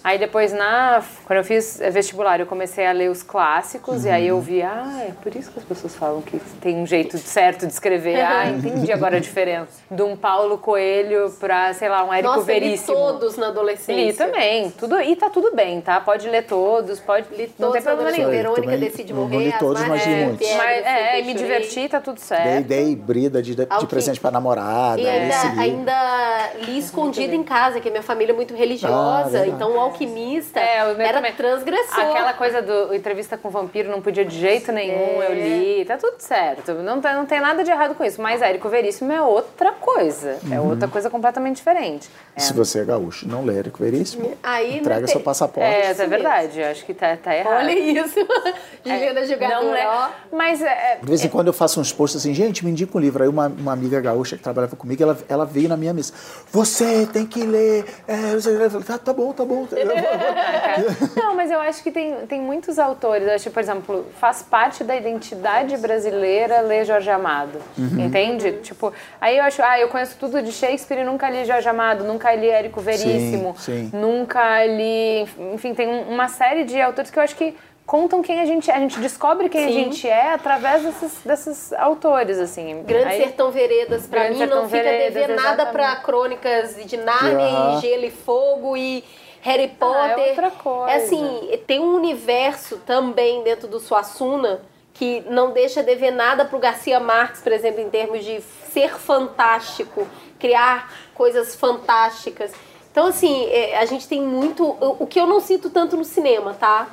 [0.04, 4.28] Aí depois, na, quando eu fiz vestibular, eu comecei a ler os clássicos e aí
[4.28, 7.66] eu vi, ah, é por isso que as pessoas falam que tem um jeito certo
[7.66, 8.20] de escrever.
[8.20, 9.82] Ah, entendi agora a diferença.
[9.90, 12.94] De um Paulo Coelho pra, sei lá, um Érico Nossa, eu li Veríssimo.
[12.94, 13.94] todos na adolescência.
[14.04, 14.70] Li também.
[14.72, 15.98] Tudo, e tá tudo bem, tá?
[16.02, 18.30] Pode ler todos, pode ler, não tem Todos problema adolescência.
[18.42, 18.54] nenhum.
[18.54, 19.38] Também Verônica decide não morrer.
[19.38, 20.48] li as todos, mas li muitos.
[20.54, 22.66] Mas, é, me diverti, tá tudo Dei, certo.
[22.66, 25.00] dei brida de, de, Ah, presente pra namorada.
[25.00, 29.30] E ainda, ainda li escondido em casa, que a minha família é muito religiosa.
[29.30, 29.50] verdade.
[29.50, 31.32] então o alquimista É, era também.
[31.32, 31.98] transgressor.
[32.00, 35.26] Aquela coisa do entrevista com o vampiro não podia de jeito nenhum, É.
[35.30, 36.72] eu li, tá tudo certo.
[36.74, 38.20] Não, tá- não tem nada de errado com isso.
[38.20, 40.38] Mas Érico Veríssimo é outra coisa.
[40.50, 40.70] É Uhum.
[40.70, 42.10] outra coisa completamente diferente.
[42.36, 45.68] Se você é gaúcho, não lê Érico Veríssimo, Aí, entrega seu passaporte.
[45.68, 46.60] É, isso é verdade.
[46.60, 47.56] Eu acho que tá, tá errado.
[47.64, 48.14] Olha isso.
[48.84, 50.08] Juliana É, jogadora, não é, ó.
[50.32, 53.00] Mas é, De vez em quando eu faço uns posts assim, gente, me indica um
[53.00, 53.22] livro.
[53.22, 56.12] Aí uma, uma amiga gaúcha que trabalhava comigo, ela, ela veio na minha mesa.
[56.50, 57.84] Você tem que ler.
[58.06, 58.40] É, eu
[58.70, 59.66] falei, tá, tá bom, tá bom.
[61.16, 63.26] Não, mas eu acho que tem, tem muitos autores.
[63.28, 67.58] Eu acho, por exemplo, faz parte da identidade brasileira ler Jorge Amado.
[67.78, 68.52] Entende?
[68.62, 72.04] Tipo, aí eu acho, ah, eu conheço tudo de Shakespeare e nunca li Jorge Amado,
[72.04, 73.90] nunca li Érico Veríssimo, sim.
[73.92, 75.26] nunca li.
[75.52, 77.56] Enfim, tem um- uma série de autores que eu acho que
[77.86, 78.74] contam quem a gente é.
[78.74, 79.74] A gente descobre quem a Sim.
[79.74, 82.82] gente é através desses, desses autores, assim.
[82.82, 86.76] Grande Aí- Sertão Veredas, pra Grande mim, Sertão não fica Veredas, devendo nada pra crônicas
[86.86, 87.78] de Nárnia Aham.
[87.78, 89.04] e Gelo e Fogo e
[89.44, 90.18] Harry Potter.
[90.18, 90.90] é outra coisa.
[90.90, 94.62] É assim, tem um universo também dentro do Suassuna
[94.94, 100.08] que não deixa dever nada pro Garcia Marques, por exemplo, em termos de ser fantástico,
[100.38, 102.52] criar coisas fantásticas.
[102.90, 104.64] Então, assim, é, a gente tem muito.
[104.64, 106.88] O o que eu não sinto tanto no cinema, tá?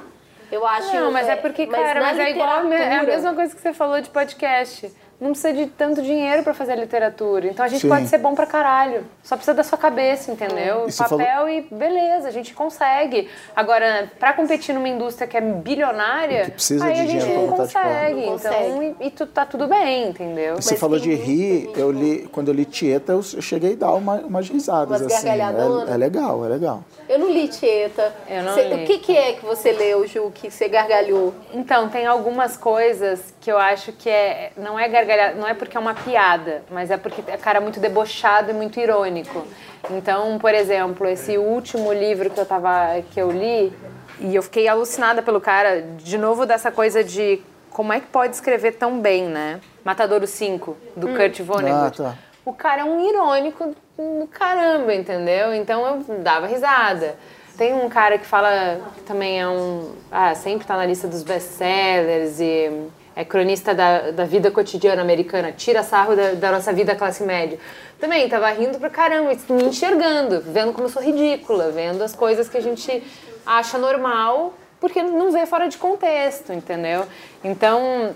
[0.51, 0.93] Eu acho.
[0.93, 3.71] Não, mas é porque, cara, na mas é igual é a mesma coisa que você
[3.71, 4.91] falou de podcast.
[5.22, 7.45] Não precisa de tanto dinheiro pra fazer literatura.
[7.47, 7.89] Então a gente Sim.
[7.89, 9.05] pode ser bom pra caralho.
[9.22, 10.89] Só precisa da sua cabeça, entendeu?
[10.89, 13.30] E Papel e beleza, a gente consegue.
[13.55, 17.41] Agora, pra competir numa indústria que é bilionária, Que precisa aí de a gente dinheiro
[17.41, 17.61] não fora.
[17.61, 18.26] consegue.
[18.26, 18.95] Não Então, consegue.
[18.99, 20.55] e, e tu, tá tudo bem, entendeu?
[20.55, 21.80] Você Mas falou de rir, muito.
[21.80, 25.28] eu li, quando eu li Tieta, eu cheguei a dar uma, umas risadas, Umas assim.
[25.30, 25.34] É,
[25.93, 26.84] é legal, é legal.
[27.07, 28.11] Eu não li Tieta.
[28.28, 28.84] Eu não Cê- li.
[28.84, 31.32] O que, que é que você leu, Ju, que você gargalhou?
[31.53, 35.75] Então, tem algumas coisas que eu acho que é, não é gargalhada, não é porque
[35.75, 39.45] é uma piada, mas é porque é cara muito debochado e muito irônico.
[39.89, 43.73] Então, por exemplo, esse último livro que eu tava que eu li,
[44.19, 48.35] e eu fiquei alucinada pelo cara, de novo dessa coisa de como é que pode
[48.35, 49.59] escrever tão bem, né?
[49.83, 52.01] Matadouro 5, do Kurt Vonnegut.
[52.01, 52.17] Ah, tá.
[52.45, 55.53] O cara é um irônico do caramba, entendeu?
[55.55, 57.15] Então eu dava risada.
[57.57, 59.93] Tem um cara que fala que também é um.
[60.11, 65.51] Ah, sempre tá na lista dos best-sellers e é cronista da, da vida cotidiana americana,
[65.51, 67.59] tira sarro da, da nossa vida classe média.
[67.99, 72.47] Também tava rindo pra caramba, me enxergando, vendo como eu sou ridícula, vendo as coisas
[72.49, 73.03] que a gente
[73.45, 77.05] acha normal, porque não vê fora de contexto, entendeu?
[77.43, 78.16] Então.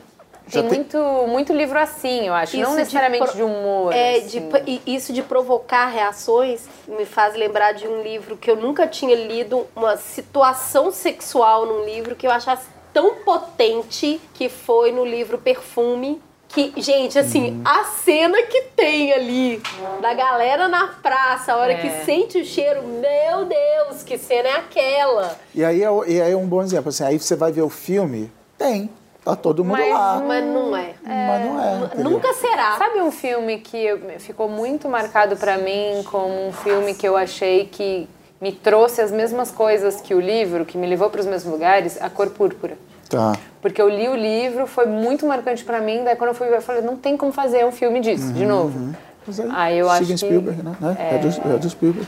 [0.52, 2.56] Tem tem- muito, muito livro assim, eu acho.
[2.58, 3.91] não Isso necessariamente pro- de humor.
[3.91, 4.48] É, assim.
[4.48, 8.86] de e isso de provocar reações me faz lembrar de um livro que eu nunca
[8.86, 15.04] tinha lido, uma situação sexual num livro que eu achasse tão potente que foi no
[15.04, 16.22] livro Perfume.
[16.48, 17.62] Que, gente, assim, Uhum.
[17.66, 19.62] a cena que tem ali
[20.02, 21.78] da galera na praça, a hora É.
[21.82, 25.38] que sente o cheiro, meu Deus, que cena é aquela?
[25.54, 26.88] E aí é, e aí é um bom exemplo.
[26.89, 28.89] Assim, aí você vai ver o filme, tem.
[29.26, 30.24] Tá todo mundo Mas lá.
[30.26, 30.93] Mas não é.
[31.04, 31.86] Mas não é.
[31.88, 32.12] entendeu?
[32.12, 32.78] Nunca será.
[32.78, 33.88] Sabe um filme que
[34.20, 38.08] ficou muito marcado pra mim como um filme que eu achei que
[38.39, 42.00] me trouxe as mesmas coisas que o livro, que me levou para os mesmos lugares?
[42.02, 42.78] A Cor Púrpura.
[43.10, 43.34] Tá.
[43.62, 46.58] Porque eu li o livro, foi muito marcante pra mim, daí quando eu fui ver,
[46.58, 48.93] eu falei, não tem como fazer um filme disso, de novo.
[49.28, 50.97] Mas é Ah, eu acho Steven que- Spielberg, né?
[50.99, 52.08] É, é do, é do Spielberg.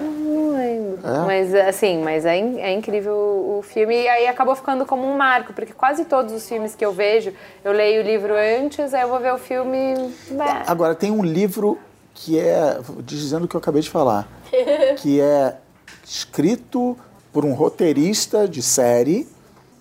[0.00, 0.98] Não lembro.
[1.06, 1.18] É?
[1.26, 5.06] Mas assim, mas é, in- é incrível o o filme e aí acabou ficando como
[5.06, 7.32] um marco, porque quase todos os filmes que eu vejo,
[7.64, 10.12] eu leio o livro antes, aí eu vou ver o filme.
[10.32, 10.64] bah.
[10.66, 11.78] Agora, tem um livro
[12.12, 14.26] que é, dizendo o que eu acabei de falar,
[14.98, 15.54] que é
[16.04, 16.96] escrito
[17.32, 19.28] por um roteirista de série,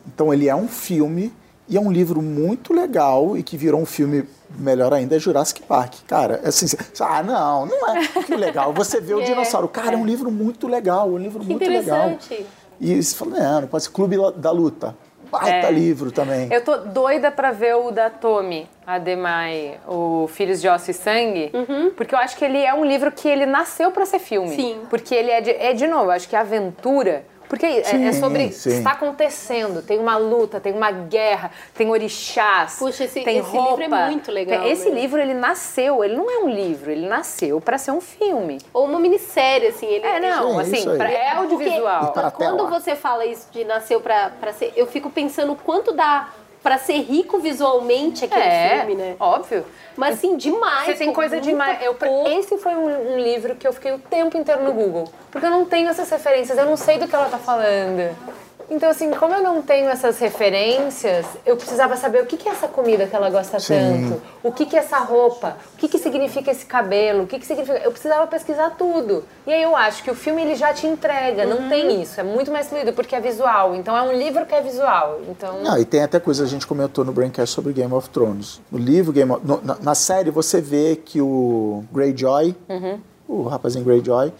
[0.08, 1.34] então ele é um filme,
[1.70, 4.26] e é um livro muito legal e que virou um filme
[4.58, 5.93] melhor ainda, é Jurassic Park.
[6.06, 8.74] Cara, é assim, você- ah, não, não é que legal.
[8.74, 9.68] Você vê o É, dinossauro.
[9.70, 12.10] Cara, é um livro muito legal, um livro muito legal.
[12.10, 12.45] interessante.
[12.80, 14.95] E você fala, não, não pode ser Clube da Luta.
[15.32, 15.72] Baita É.
[15.72, 16.49] livro também.
[16.52, 21.52] Eu tô doida pra ver o da Tommy Ademai, o Filhos de Osso e Sangue,
[21.95, 24.54] porque eu acho que ele é um livro que ele nasceu pra ser filme.
[24.56, 24.80] Sim.
[24.89, 27.24] Porque ele é de, é de novo, eu acho que é aventura.
[27.52, 28.78] Porque é- é, Sim, sobre sim.
[28.78, 33.82] está acontecendo, tem uma luta, tem uma guerra, tem orixás, Puxa, esse- tem esse livro
[33.82, 34.06] é roupa.
[34.06, 35.02] muito legal, Esse né?
[35.02, 38.58] livro ele nasceu, ele não é um livro, ele nasceu pra ser um filme.
[38.74, 39.86] Ou uma minissérie, assim.
[39.86, 42.06] Ele, É, não, Sim, assim, pra- é audiovisual.
[42.06, 42.70] E pra Quando tela.
[42.80, 44.72] você fala isso de nasceu pra, pra ser.
[44.78, 46.30] Eu fico pensando quanto dá
[46.64, 49.16] pra ser rico visualmente aquele É, filme, né?
[49.20, 49.66] óbvio.
[49.97, 50.86] Mas assim, demais.
[50.86, 51.80] Você tem coisa demais.
[51.82, 51.95] Eu,
[52.38, 55.05] esse foi um, um livro que eu fiquei o tempo inteiro no Google.
[55.32, 58.16] Porque eu não tenho essas referências, eu não sei do que ela tá falando.
[58.74, 62.53] Então, assim, como eu não tenho essas referências, eu precisava saber o que, que é
[62.53, 63.74] essa comida que ela gosta Sim.
[64.07, 67.38] tanto, o que, que é essa roupa, o que, que significa esse cabelo, o que,
[67.38, 67.80] que significa.
[67.80, 69.26] Eu precisava pesquisar tudo.
[69.45, 72.17] E aí eu acho que o filme ele já te entrega, não tem isso.
[72.17, 73.76] É muito mais fluido porque é visual.
[73.76, 75.19] Então é um livro que é visual.
[75.28, 75.61] Então.
[75.61, 78.61] Não, e tem até coisa, a gente comentou no Braincast sobre Game of Thrones.
[78.72, 82.55] No livro, Game of, no- na, na série, você vê que o Greyjoy,
[83.28, 84.32] o rapazinho Greyjoy,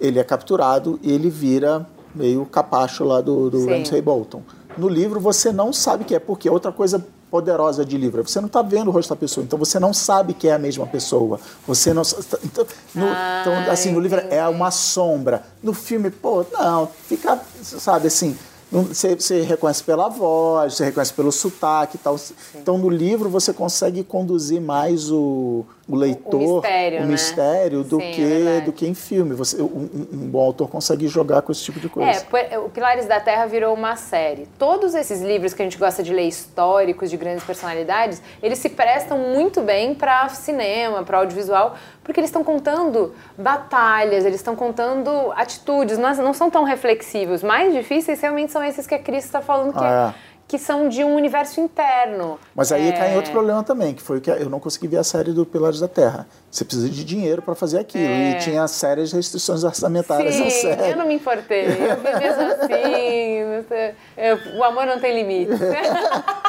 [0.00, 1.84] ele é capturado e ele vira
[2.14, 3.70] meio capacho lá do, do Sim.
[3.70, 4.42] Ramsay Bolton.
[4.76, 8.20] No livro, você não sabe que é, porque é outra coisa poderosa de livro.
[8.20, 10.52] é Você não está vendo o rosto da pessoa, então você não sabe que é
[10.52, 11.38] a mesma pessoa.
[11.66, 12.02] Você não.
[12.44, 15.44] Então, no, então, assim, no livro é uma sombra.
[15.62, 18.36] No filme, pô, não, fica, sabe, assim.
[18.72, 22.14] Você, você reconhece pela voz, você reconhece pelo sotaque e tal.
[22.54, 27.06] Então, no livro, você consegue conduzir mais o, o leitor, mistério, o né?
[27.08, 28.64] mistério do, Sim, é que, verdade.
[28.66, 29.34] do que em filme.
[29.34, 32.24] Você, um, um- bom autor consegue jogar com esse tipo de coisa.
[32.50, 34.46] É, o Pilares da Terra virou uma série.
[34.58, 38.68] Todos esses livros que a gente gosta de ler históricos de grandes personalidades, eles se
[38.68, 41.74] prestam muito bem para cinema, para audiovisual,
[42.04, 47.42] porque eles estão contando batalhas, eles estão contando atitudes, não, não são tão reflexivos.
[47.42, 50.14] Mais difíceis realmente são esses que a Cris está falando que Ah,
[50.50, 52.36] que são de um universo interno.
[52.56, 54.96] Mas aí É, cai em outro problema também, que foi que eu não consegui ver
[54.96, 56.26] a série do Pilares da Terra.
[56.50, 58.02] Você precisa de dinheiro para fazer aquilo.
[58.02, 58.30] É.
[58.32, 60.90] E tinha sérias restrições orçamentárias na Sim, série.
[60.90, 61.66] eu não me importei.
[61.66, 63.94] Eu vi mesmo assim.
[64.18, 65.52] eu- o amor não tem limite.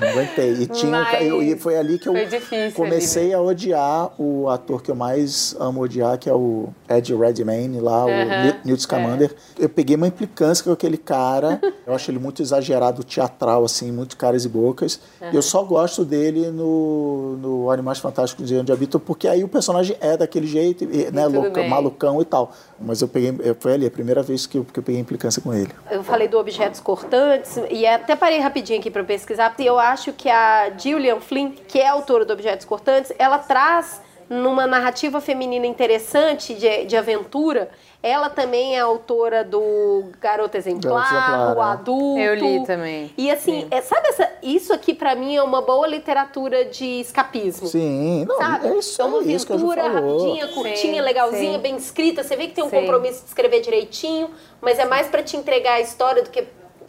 [0.00, 0.52] Não aguentei.
[0.52, 4.48] E, tinha, Mas eu- e foi ali que eu foi difícil comecei a odiar o
[4.48, 8.60] ator que eu mais amo odiar, que é o Ed Redmayne, lá, o Aham, Newt-
[8.64, 9.34] Newt Scamander.
[9.58, 11.60] Eu peguei uma implicância com aquele cara.
[11.86, 15.00] Eu acho ele muito exagerado, teatral, assim, muito caras e bocas.
[15.32, 19.48] E eu só gosto dele no, no Animais Fantásticos de Onde Habitam, porque aí o
[19.48, 22.52] personagem é daquele jeito, e, né, louca- malucão e tal.
[22.80, 25.52] Mas eu peguei, foi ali a primeira vez que eu, que eu peguei implicância com
[25.52, 25.70] ele.
[25.90, 29.87] Eu falei do objetos cortantes e até parei rapidinho aqui para pesquisar, porque eu acho
[30.12, 35.66] que a Gillian Flynn, que é autora do Objetos Cortantes, ela traz numa narrativa feminina
[35.66, 37.70] interessante de, de aventura.
[38.00, 41.72] Ela também é autora do Garota Exemplar, Exemplar, o é.
[41.72, 42.18] Adulto.
[42.20, 43.10] Eu li também.
[43.16, 47.66] E assim, é, sabe essa, isso aqui pra mim é uma boa literatura de escapismo.
[47.66, 48.68] Sim, não, Sabe?
[48.68, 50.18] é isso, é uma é isso que a Ju aventura falou.
[50.18, 51.58] rapidinha, curtinha, Sim, legalzinha, sim.
[51.58, 52.22] bem escrita.
[52.22, 52.80] Você vê que tem um Sim.
[52.82, 54.30] compromisso de escrever direitinho,
[54.60, 56.44] mas é mais pra te entregar a história do que.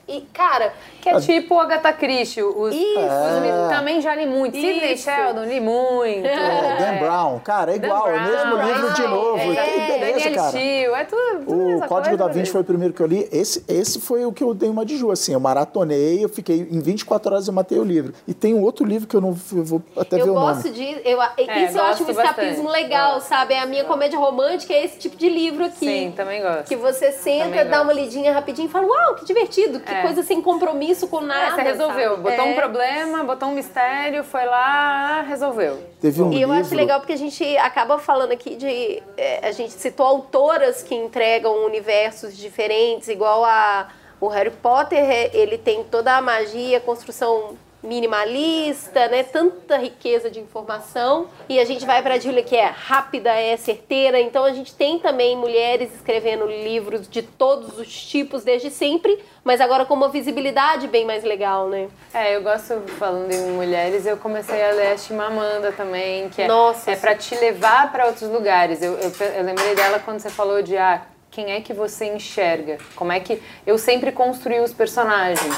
[0.10, 2.42] E, cara, Que é tipo o Agatha Christie.
[2.44, 3.00] Os, Isso.
[3.00, 4.56] os também já li muito.
[4.56, 5.04] Sidney Isso.
[5.04, 6.28] Sheldon, li muito.
[6.40, 9.38] É, Dan Brown, cara, é igual, é o mesmo Brown, livro de é, novo.
[9.38, 10.50] é, que beleza, Daniel cara.
[10.50, 13.02] Steele, é tudo, tudo a O mesma Código coisa, da Vinci foi o primeiro que
[13.02, 13.28] eu li.
[13.32, 15.34] Esse, esse foi o que eu dei uma de Ju, assim.
[15.34, 18.14] Eu maratonei, eu fiquei em 24 horas eu matei o livro.
[18.28, 20.66] E tem um outro livro que eu não eu vou até ver eu o gosto
[20.68, 20.76] nome.
[20.76, 20.84] de.
[21.04, 22.84] Eu, isso eu acho um gosto escapismo bastante.
[22.84, 23.28] legal, Gosto.
[23.30, 23.54] sabe?
[23.54, 25.86] É a minha comédia romântica, é esse tipo de livro aqui.
[25.86, 26.66] Sim, também gosto.
[26.66, 28.00] Que você senta, dá uma gosto.
[28.06, 30.02] lidinha rapidinho e fala, uau, que divertido, que É.
[30.04, 31.56] coisa sem compromisso com É, nada.
[31.56, 32.10] você resolveu.
[32.12, 32.22] sabe?
[32.24, 32.50] Botou É.
[32.50, 35.84] um problema, botou um mistério, foi lá, resolveu.
[36.02, 36.66] Teve um E eu livro...
[36.66, 39.02] acho legal porque a gente acaba falando aqui de.
[39.18, 43.88] é, a gente citou autoras que entregam universos diferentes, igual a.
[44.22, 49.24] O Harry Potter, ele tem toda a magia, a construção minimalista, né?
[49.24, 51.28] Tanta riqueza de informação.
[51.48, 54.20] E a gente vai para a Julia, que é rápida, é certeira.
[54.20, 59.62] Então a gente tem também mulheres escrevendo livros de todos os tipos desde sempre, mas
[59.62, 61.88] agora com uma visibilidade bem mais legal, né?
[62.14, 66.48] É, eu gosto, falando em mulheres, eu comecei a ler a Chimamanda também, que é,
[66.48, 68.82] Nossa, é pra te levar pra outros lugares.
[68.82, 71.02] Eu, eu, eu lembrei dela quando você falou de, ah,
[71.40, 72.78] quem é que você enxerga?
[72.98, 73.42] Como é que...
[73.66, 75.56] Eu sempre construí os personagens.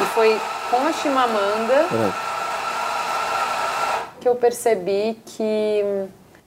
[0.00, 2.12] E foi com a Chimamanda Peraí.
[4.20, 5.82] que eu percebi que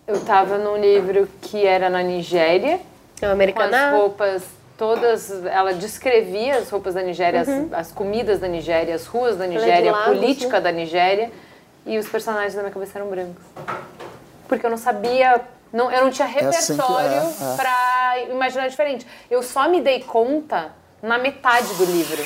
[0.07, 2.79] eu tava num livro que era na Nigéria, É
[3.19, 3.91] com as americana.
[3.91, 4.43] roupas
[4.77, 9.45] todas, ela descrevia as roupas da Nigéria, as, as comidas da Nigéria, as ruas da
[9.45, 10.61] Nigéria, a política né?
[10.61, 11.29] da Nigéria
[11.85, 13.43] e os personagens da minha cabeça eram brancos.
[14.47, 15.41] Porque eu não sabia,
[15.71, 17.55] não, eu não tinha assim que- repertório é, é.
[17.55, 19.05] pra imaginar diferente.
[19.29, 22.23] Eu só me dei conta na metade do livro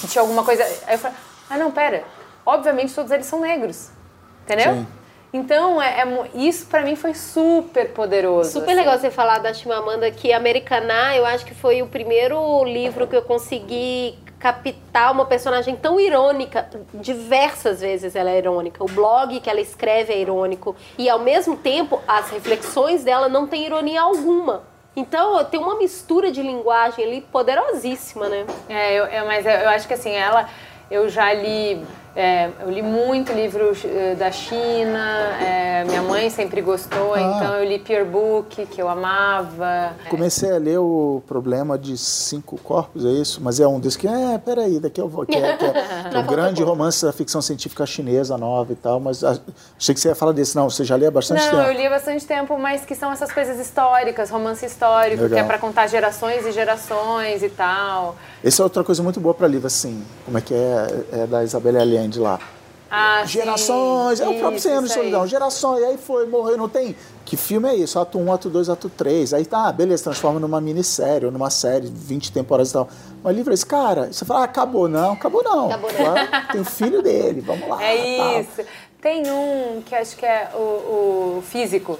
[0.00, 0.62] que tinha alguma coisa.
[0.86, 1.16] Aí eu falei,
[1.48, 2.04] ah não, pera,
[2.44, 3.90] obviamente todos eles são negros,
[4.44, 4.74] entendeu?
[4.74, 4.86] Sim.
[5.32, 8.50] Então, é, é isso pra mim foi super poderoso.
[8.50, 8.74] Super assim.
[8.74, 13.14] legal você falar da Chimamanda, que Americaná, eu acho que foi o primeiro livro que
[13.14, 16.66] eu consegui captar uma personagem tão irônica.
[16.94, 18.82] Diversas vezes ela é irônica.
[18.82, 20.74] O blog que ela escreve é irônico.
[20.98, 24.62] E ao mesmo tempo, as reflexões dela não têm ironia alguma.
[24.96, 28.44] Então, tem uma mistura de linguagem ali poderosíssima, né?
[28.68, 30.48] É, eu, eu- mas eu, eu acho que assim, ela,
[30.90, 31.80] eu já li,
[32.16, 37.20] é, eu li muito livro eh, da China, é, minha mãe sempre gostou, Ah.
[37.20, 39.92] então eu li Peer Book, que eu amava.
[40.10, 43.40] Comecei a ler o Problema de Cinco Corpos, é isso?
[43.42, 45.24] Mas é um desses que, é, peraí, daqui eu vou.
[45.24, 45.72] Que é, que é,
[46.10, 49.38] que é um grande romance da ficção científica chinesa nova e tal, mas a-
[49.78, 50.54] achei que você ia falar desse.
[50.54, 51.62] Não, você já lê há bastante Não, tempo.
[51.62, 55.38] eu li há bastante tempo, mas que são essas coisas históricas, romance histórico, Legal.
[55.38, 58.16] que é pra contar gerações e gerações e tal.
[58.44, 61.42] Essa é outra coisa muito boa para livro, assim, como é que é, é da
[61.44, 62.38] Isabelle Allende lá.
[62.90, 65.04] Ah, sim, Gerações, é o próprio isso, Cem Anos de isso aí.
[65.10, 66.96] Solidão, gerações, aí foi, morreu, não tem.
[67.24, 67.96] Que filme é isso?
[68.00, 69.34] Ato 1, ato 2, ato 3.
[69.34, 72.88] Aí tá, beleza, transforma numa minissérie ou numa série, 20 temporadas e tal.
[73.22, 75.66] Mas livro é esse, cara, você fala, ah, acabou, não, acabou não.
[75.66, 76.06] Acabou não.
[76.06, 77.78] Agora Tem filho dele, vamos lá.
[77.84, 78.40] É tal.
[78.40, 78.68] isso.
[79.00, 80.58] Tem um que acho que é o,
[81.38, 81.98] o físico,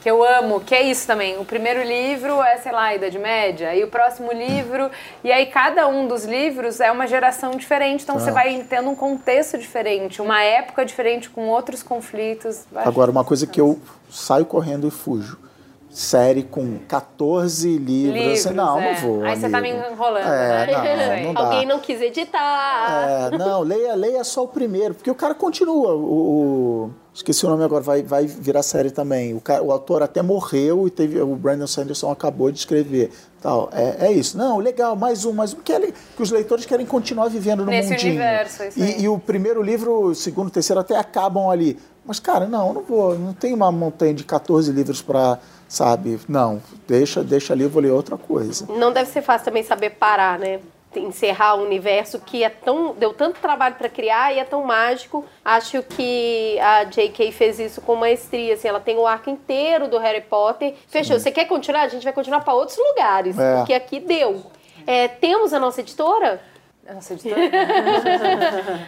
[0.00, 1.38] que eu amo, que é isso também.
[1.38, 4.90] O primeiro livro é, sei lá, a Idade Média, e o próximo livro.
[5.24, 8.94] E aí cada um dos livros é uma geração diferente, então você vai tendo um
[8.94, 12.64] contexto diferente, uma época diferente, com outros conflitos.
[12.74, 13.78] Agora, uma coisa que eu
[14.10, 15.47] saio correndo e fujo.
[15.90, 18.14] Série com 14 livros.
[18.22, 18.92] Livros, assim, não, é.
[18.94, 19.24] não vou.
[19.24, 19.78] Aí você tá amigo.
[19.78, 21.22] me enrolando, É, né?
[21.24, 21.42] não, não.
[21.46, 23.30] Alguém não quis editar.
[23.32, 25.94] É, não, leia, leia só o primeiro, porque o cara continua.
[25.94, 26.04] O,
[26.84, 29.34] o- Esqueci o nome agora, vai, vai virar série também.
[29.34, 33.10] O, cara, o autor até morreu e teve o Brandon Sanderson acabou de escrever.
[33.42, 33.68] Tal.
[33.72, 34.38] É, é isso.
[34.38, 35.56] Não, legal, mais um, mais um.
[35.56, 38.12] Que, que os leitores querem continuar vivendo no Nesse mundinho.
[38.12, 38.78] universo, isso.
[38.78, 41.76] E, e o primeiro livro, o segundo, o terceiro até acabam ali.
[42.06, 46.18] Mas, cara, não, não vou, não tem uma montanha de 14 livros para, sabe?
[46.28, 48.66] Não, deixa, deixa ali, eu vou ler outra coisa.
[48.72, 50.60] Não deve ser fácil também saber parar, né?
[50.96, 55.24] encerrar o universo que é tão deu tanto trabalho para criar e é tão mágico.
[55.44, 57.30] Acho que a J.K.
[57.30, 58.54] fez isso com maestria.
[58.54, 60.74] Assim, ela tem o arco inteiro do Harry Potter.
[60.88, 61.20] Fechou.
[61.20, 61.82] Você quer continuar?
[61.82, 63.56] A gente vai continuar para outros lugares, É.
[63.58, 64.42] porque aqui deu.
[64.86, 66.40] É, temos a nossa editora.
[66.94, 67.40] Nossa, editora.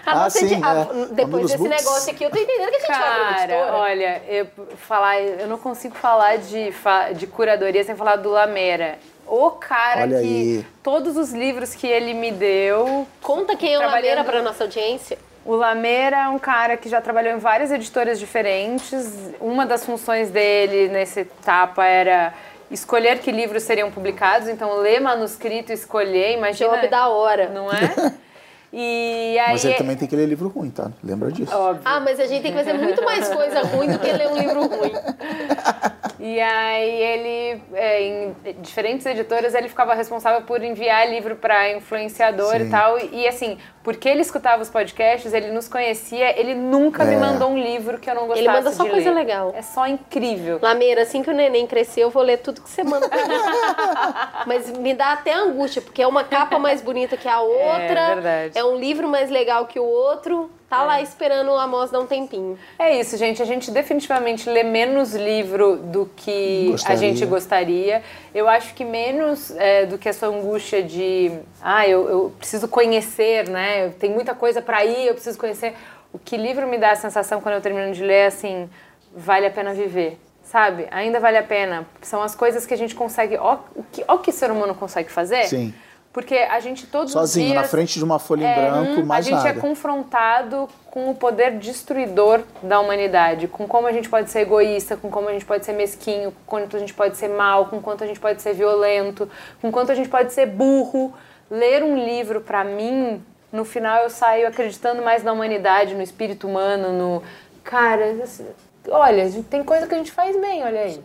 [0.07, 0.84] A Ah, nossa sim, edi- a- é.
[1.12, 1.84] Depois Amigos desse Books.
[1.84, 3.72] negócio aqui, eu tô entendendo que a gente Cara, editora.
[3.74, 4.46] olha, eu,
[4.76, 6.72] falar, eu não consigo falar de,
[7.14, 8.98] de curadoria sem falar do Lamera.
[9.26, 10.66] O cara Olha que aí.
[10.82, 13.07] todos os livros que ele me deu.
[13.22, 15.18] Conta quem é o Lameira para nossa audiência.
[15.44, 19.07] O Lameira é um cara que já trabalhou em várias editoras diferentes.
[19.40, 22.34] Uma das funções dele nessa etapa era
[22.70, 26.76] escolher que livros seriam publicados, então ler manuscrito, escolher, imagina.
[26.76, 27.48] Job da hora.
[27.48, 28.14] Não é?
[28.72, 29.50] E aí.
[29.50, 30.92] Mas ele também tem que ler livro ruim, tá?
[31.02, 31.52] Lembra disso?
[31.52, 31.82] Óbvio.
[31.84, 34.38] Ah, mas a gente tem que fazer muito mais coisa ruim do que ler um
[34.38, 34.92] livro ruim.
[36.22, 42.58] E aí ele, é, em diferentes editoras, ele ficava responsável por enviar livro para influenciador
[42.58, 42.66] Sim.
[42.66, 42.98] e tal.
[42.98, 47.18] E assim, porque ele escutava os podcasts, ele nos conhecia, ele nunca me É.
[47.18, 49.14] mandou um livro que eu não gostasse Ele manda só coisa ler.
[49.14, 49.53] legal.
[49.57, 50.59] É só incrível.
[50.61, 53.35] Lameira, assim que o neném crescer, eu vou ler tudo que você manda pra mim.
[54.47, 58.14] Mas me dá até angústia, porque é uma capa mais bonita que a outra.
[58.14, 58.59] verdade.
[58.59, 60.51] É um livro mais legal que o outro.
[60.70, 62.56] Tá lá esperando o Amos dar um tempinho.
[62.78, 63.42] É isso, gente.
[63.42, 66.96] A gente definitivamente lê menos livro do que a Gostaria.
[66.96, 68.02] gente gostaria.
[68.32, 73.48] Eu acho que menos é, do que essa angústia de, ah, eu, eu preciso conhecer,
[73.48, 73.88] né?
[73.98, 75.74] Tem muita coisa para ir, eu preciso conhecer.
[76.12, 78.70] O que livro me dá a sensação quando eu termino de ler é assim,
[79.12, 80.20] vale a pena viver.
[80.44, 80.86] Sabe?
[80.92, 81.84] Ainda vale a pena.
[82.00, 83.36] São as coisas que a gente consegue.
[83.36, 85.46] Ó, o que, ó, que ser humano consegue fazer?
[85.46, 85.74] Sim.
[86.12, 87.62] Porque a gente todos Sozinho, os dias.
[87.62, 89.50] na frente de uma folha em É, branco, mais a gente nada.
[89.50, 94.96] é confrontado com o poder destruidor da humanidade, com como a gente pode ser egoísta,
[94.96, 97.80] com como a gente pode ser mesquinho, com quanto a gente pode ser mal, com
[97.80, 99.30] quanto a gente pode ser violento,
[99.62, 101.14] com quanto a gente pode ser burro.
[101.48, 106.48] Ler um livro, pra mim, no final eu saio acreditando mais na humanidade, no espírito
[106.48, 107.22] humano, no.
[107.62, 108.46] Cara, assim,
[108.89, 111.01] olha, a gente- tem coisa que a gente faz bem, olha aí.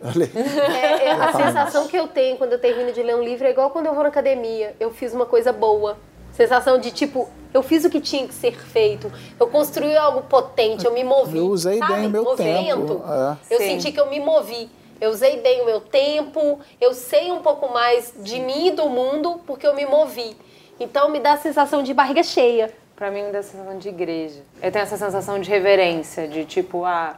[0.82, 3.50] É, é, a sensação que eu tenho quando eu termino de ler um livro é
[3.50, 4.74] igual quando eu vou na academia.
[4.80, 5.96] Eu fiz uma coisa boa.
[6.32, 9.10] Sensação de tipo, eu fiz o que tinha que ser feito.
[9.40, 11.38] Eu construí algo potente, eu me movi.
[11.38, 11.94] Eu usei sabe?
[11.94, 12.86] bem o meu Movimento.
[12.86, 13.54] tempo, é.
[13.54, 13.66] Eu Sim.
[13.68, 14.68] senti que eu me movi.
[15.00, 18.88] Eu usei bem o meu tempo, eu sei um pouco mais de mim e do
[18.88, 20.36] mundo porque eu me movi.
[20.80, 22.70] Então me dá a sensação de barriga cheia.
[22.94, 24.40] Pra mim, me dá a sensação de igreja.
[24.62, 27.14] Eu tenho essa sensação de reverência, de tipo, ah,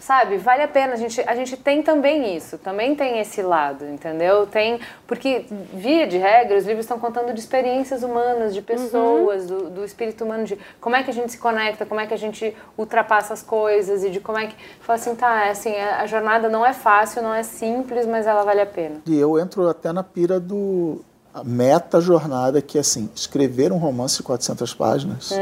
[0.00, 0.94] sabe, vale a pena.
[0.94, 4.46] A gente, a gente tem também isso, também tem esse lado, entendeu?
[4.46, 4.80] Tem.
[5.06, 5.44] Porque,
[5.74, 10.24] via de regra, os livros estão contando de experiências humanas, de pessoas, do, do espírito
[10.24, 13.34] humano, de como é que a gente se conecta, como é que a gente ultrapassa
[13.34, 14.56] as coisas e de como é que.
[14.80, 18.26] Fala assim, tá, é assim, a a jornada não é fácil, não é simples, mas
[18.26, 18.96] ela vale a pena.
[19.06, 21.00] E eu entro até na pira do
[21.44, 25.32] meta jornada, que é assim, escrever um romance de 400 páginas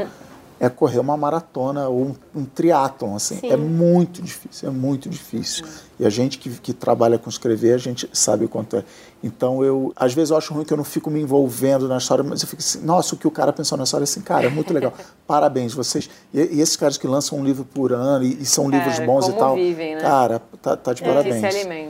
[0.59, 3.37] é correr uma maratona ou um, um triatlon, assim.
[3.37, 3.51] Sim.
[3.51, 5.65] É muito difícil, é muito difícil.
[5.99, 8.85] E a gente que, que trabalha com escrever, a gente sabe o quanto é.
[9.23, 12.23] Então, eu, às vezes eu acho ruim que eu não fico me envolvendo na história,
[12.23, 14.51] mas eu fico assim, nossa, o que o cara pensou na história, assim, cara, é
[14.51, 14.93] muito legal.
[15.27, 16.09] Parabéns, vocês.
[16.33, 19.07] E, e esses caras que lançam um livro por ano e, e são Cara, livros
[19.07, 19.55] bons e tal.
[19.57, 20.01] vivem, né?
[20.01, 21.41] Cara, tá, tá de É, que parabéns.
[21.41, 21.86] se alimentam.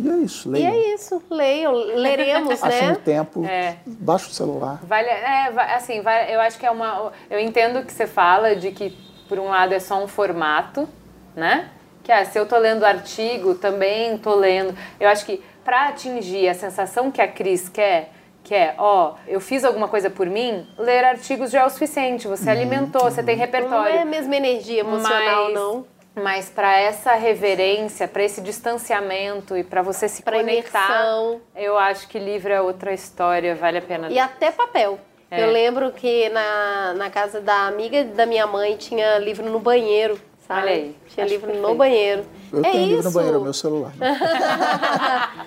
[0.00, 0.72] E é isso, E leiam.
[0.72, 3.00] é isso, leiam, leremos, Achando né?
[3.04, 3.76] tempo, É.
[3.86, 4.78] baixa o celular.
[4.84, 7.12] Vale, é, assim, vai- eu acho que é uma.
[7.30, 8.96] Eu entendo o que você fala de que,
[9.28, 10.88] por um lado, é só um formato,
[11.34, 11.68] né?
[12.04, 14.74] Que ah, se eu tô lendo artigo, também tô lendo.
[14.98, 18.10] Eu acho que para atingir a sensação que a Cris quer,
[18.42, 22.26] que é, ó, eu fiz alguma coisa por mim, ler artigos já é o suficiente.
[22.26, 23.94] Você alimentou, você tem Não repertório.
[23.94, 25.84] é a mesma energia emocional, mas, não.
[26.22, 31.40] Mas para essa reverência, para esse distanciamento e para você se Pra conectar, imersão.
[31.54, 34.08] eu acho que livro é outra história, vale a pena.
[34.10, 34.98] E até papel.
[35.30, 35.42] É.
[35.44, 40.18] Eu lembro que na, na casa da amiga da minha mãe tinha livro no banheiro,
[40.46, 40.62] sabe?
[40.62, 41.76] Olha aí, Tinha livro no perfeito.
[41.76, 42.24] banheiro.
[42.52, 42.88] Eu é tenho isso.
[42.88, 43.92] livro no banheiro, é o meu celular.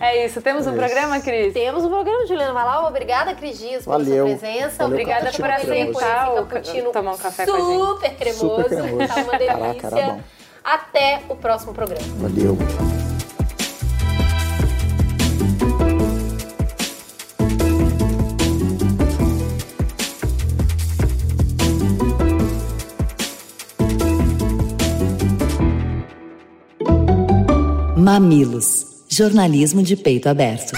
[0.00, 0.40] É isso.
[0.42, 1.52] Temos um programa, Cris?
[1.52, 2.86] Temos o programa, Juliana Valau.
[2.88, 4.76] Obrigada, Cris Dias, pela sua presença.
[4.78, 7.78] Valeu, Obrigada por aceitar o Super cappuccino tomar um café com a gente.
[7.78, 8.56] super cremoso.
[8.62, 9.08] Super cremoso.
[9.08, 9.80] Tá uma delícia.
[9.80, 10.20] Caraca, era bom.
[10.62, 12.06] Até o próximo programa.
[12.18, 12.56] Valeu.
[28.04, 29.06] Mamilos.
[29.08, 30.72] Jornalismo de peito aberto.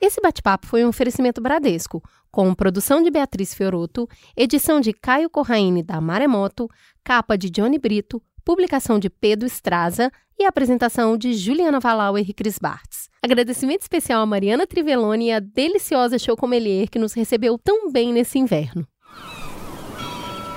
[0.00, 2.00] Esse bate-papo foi um oferecimento Bradesco,
[2.30, 6.68] com produção de Beatriz Fioroto, edição de Caio Corraine da Maremoto,
[7.02, 12.56] capa de Johnny Brito, publicação de Pedro Estraza e apresentação de Juliana Valauer e Cris
[12.56, 13.08] Bartz.
[13.20, 18.38] Agradecimento especial a Mariana Trivelloni e a deliciosa Chocomelier que nos recebeu tão bem nesse
[18.38, 18.86] inverno.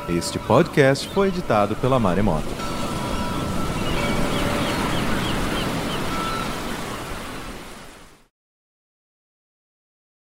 [0.07, 2.72] Este podcast foi editado pela Maremoto.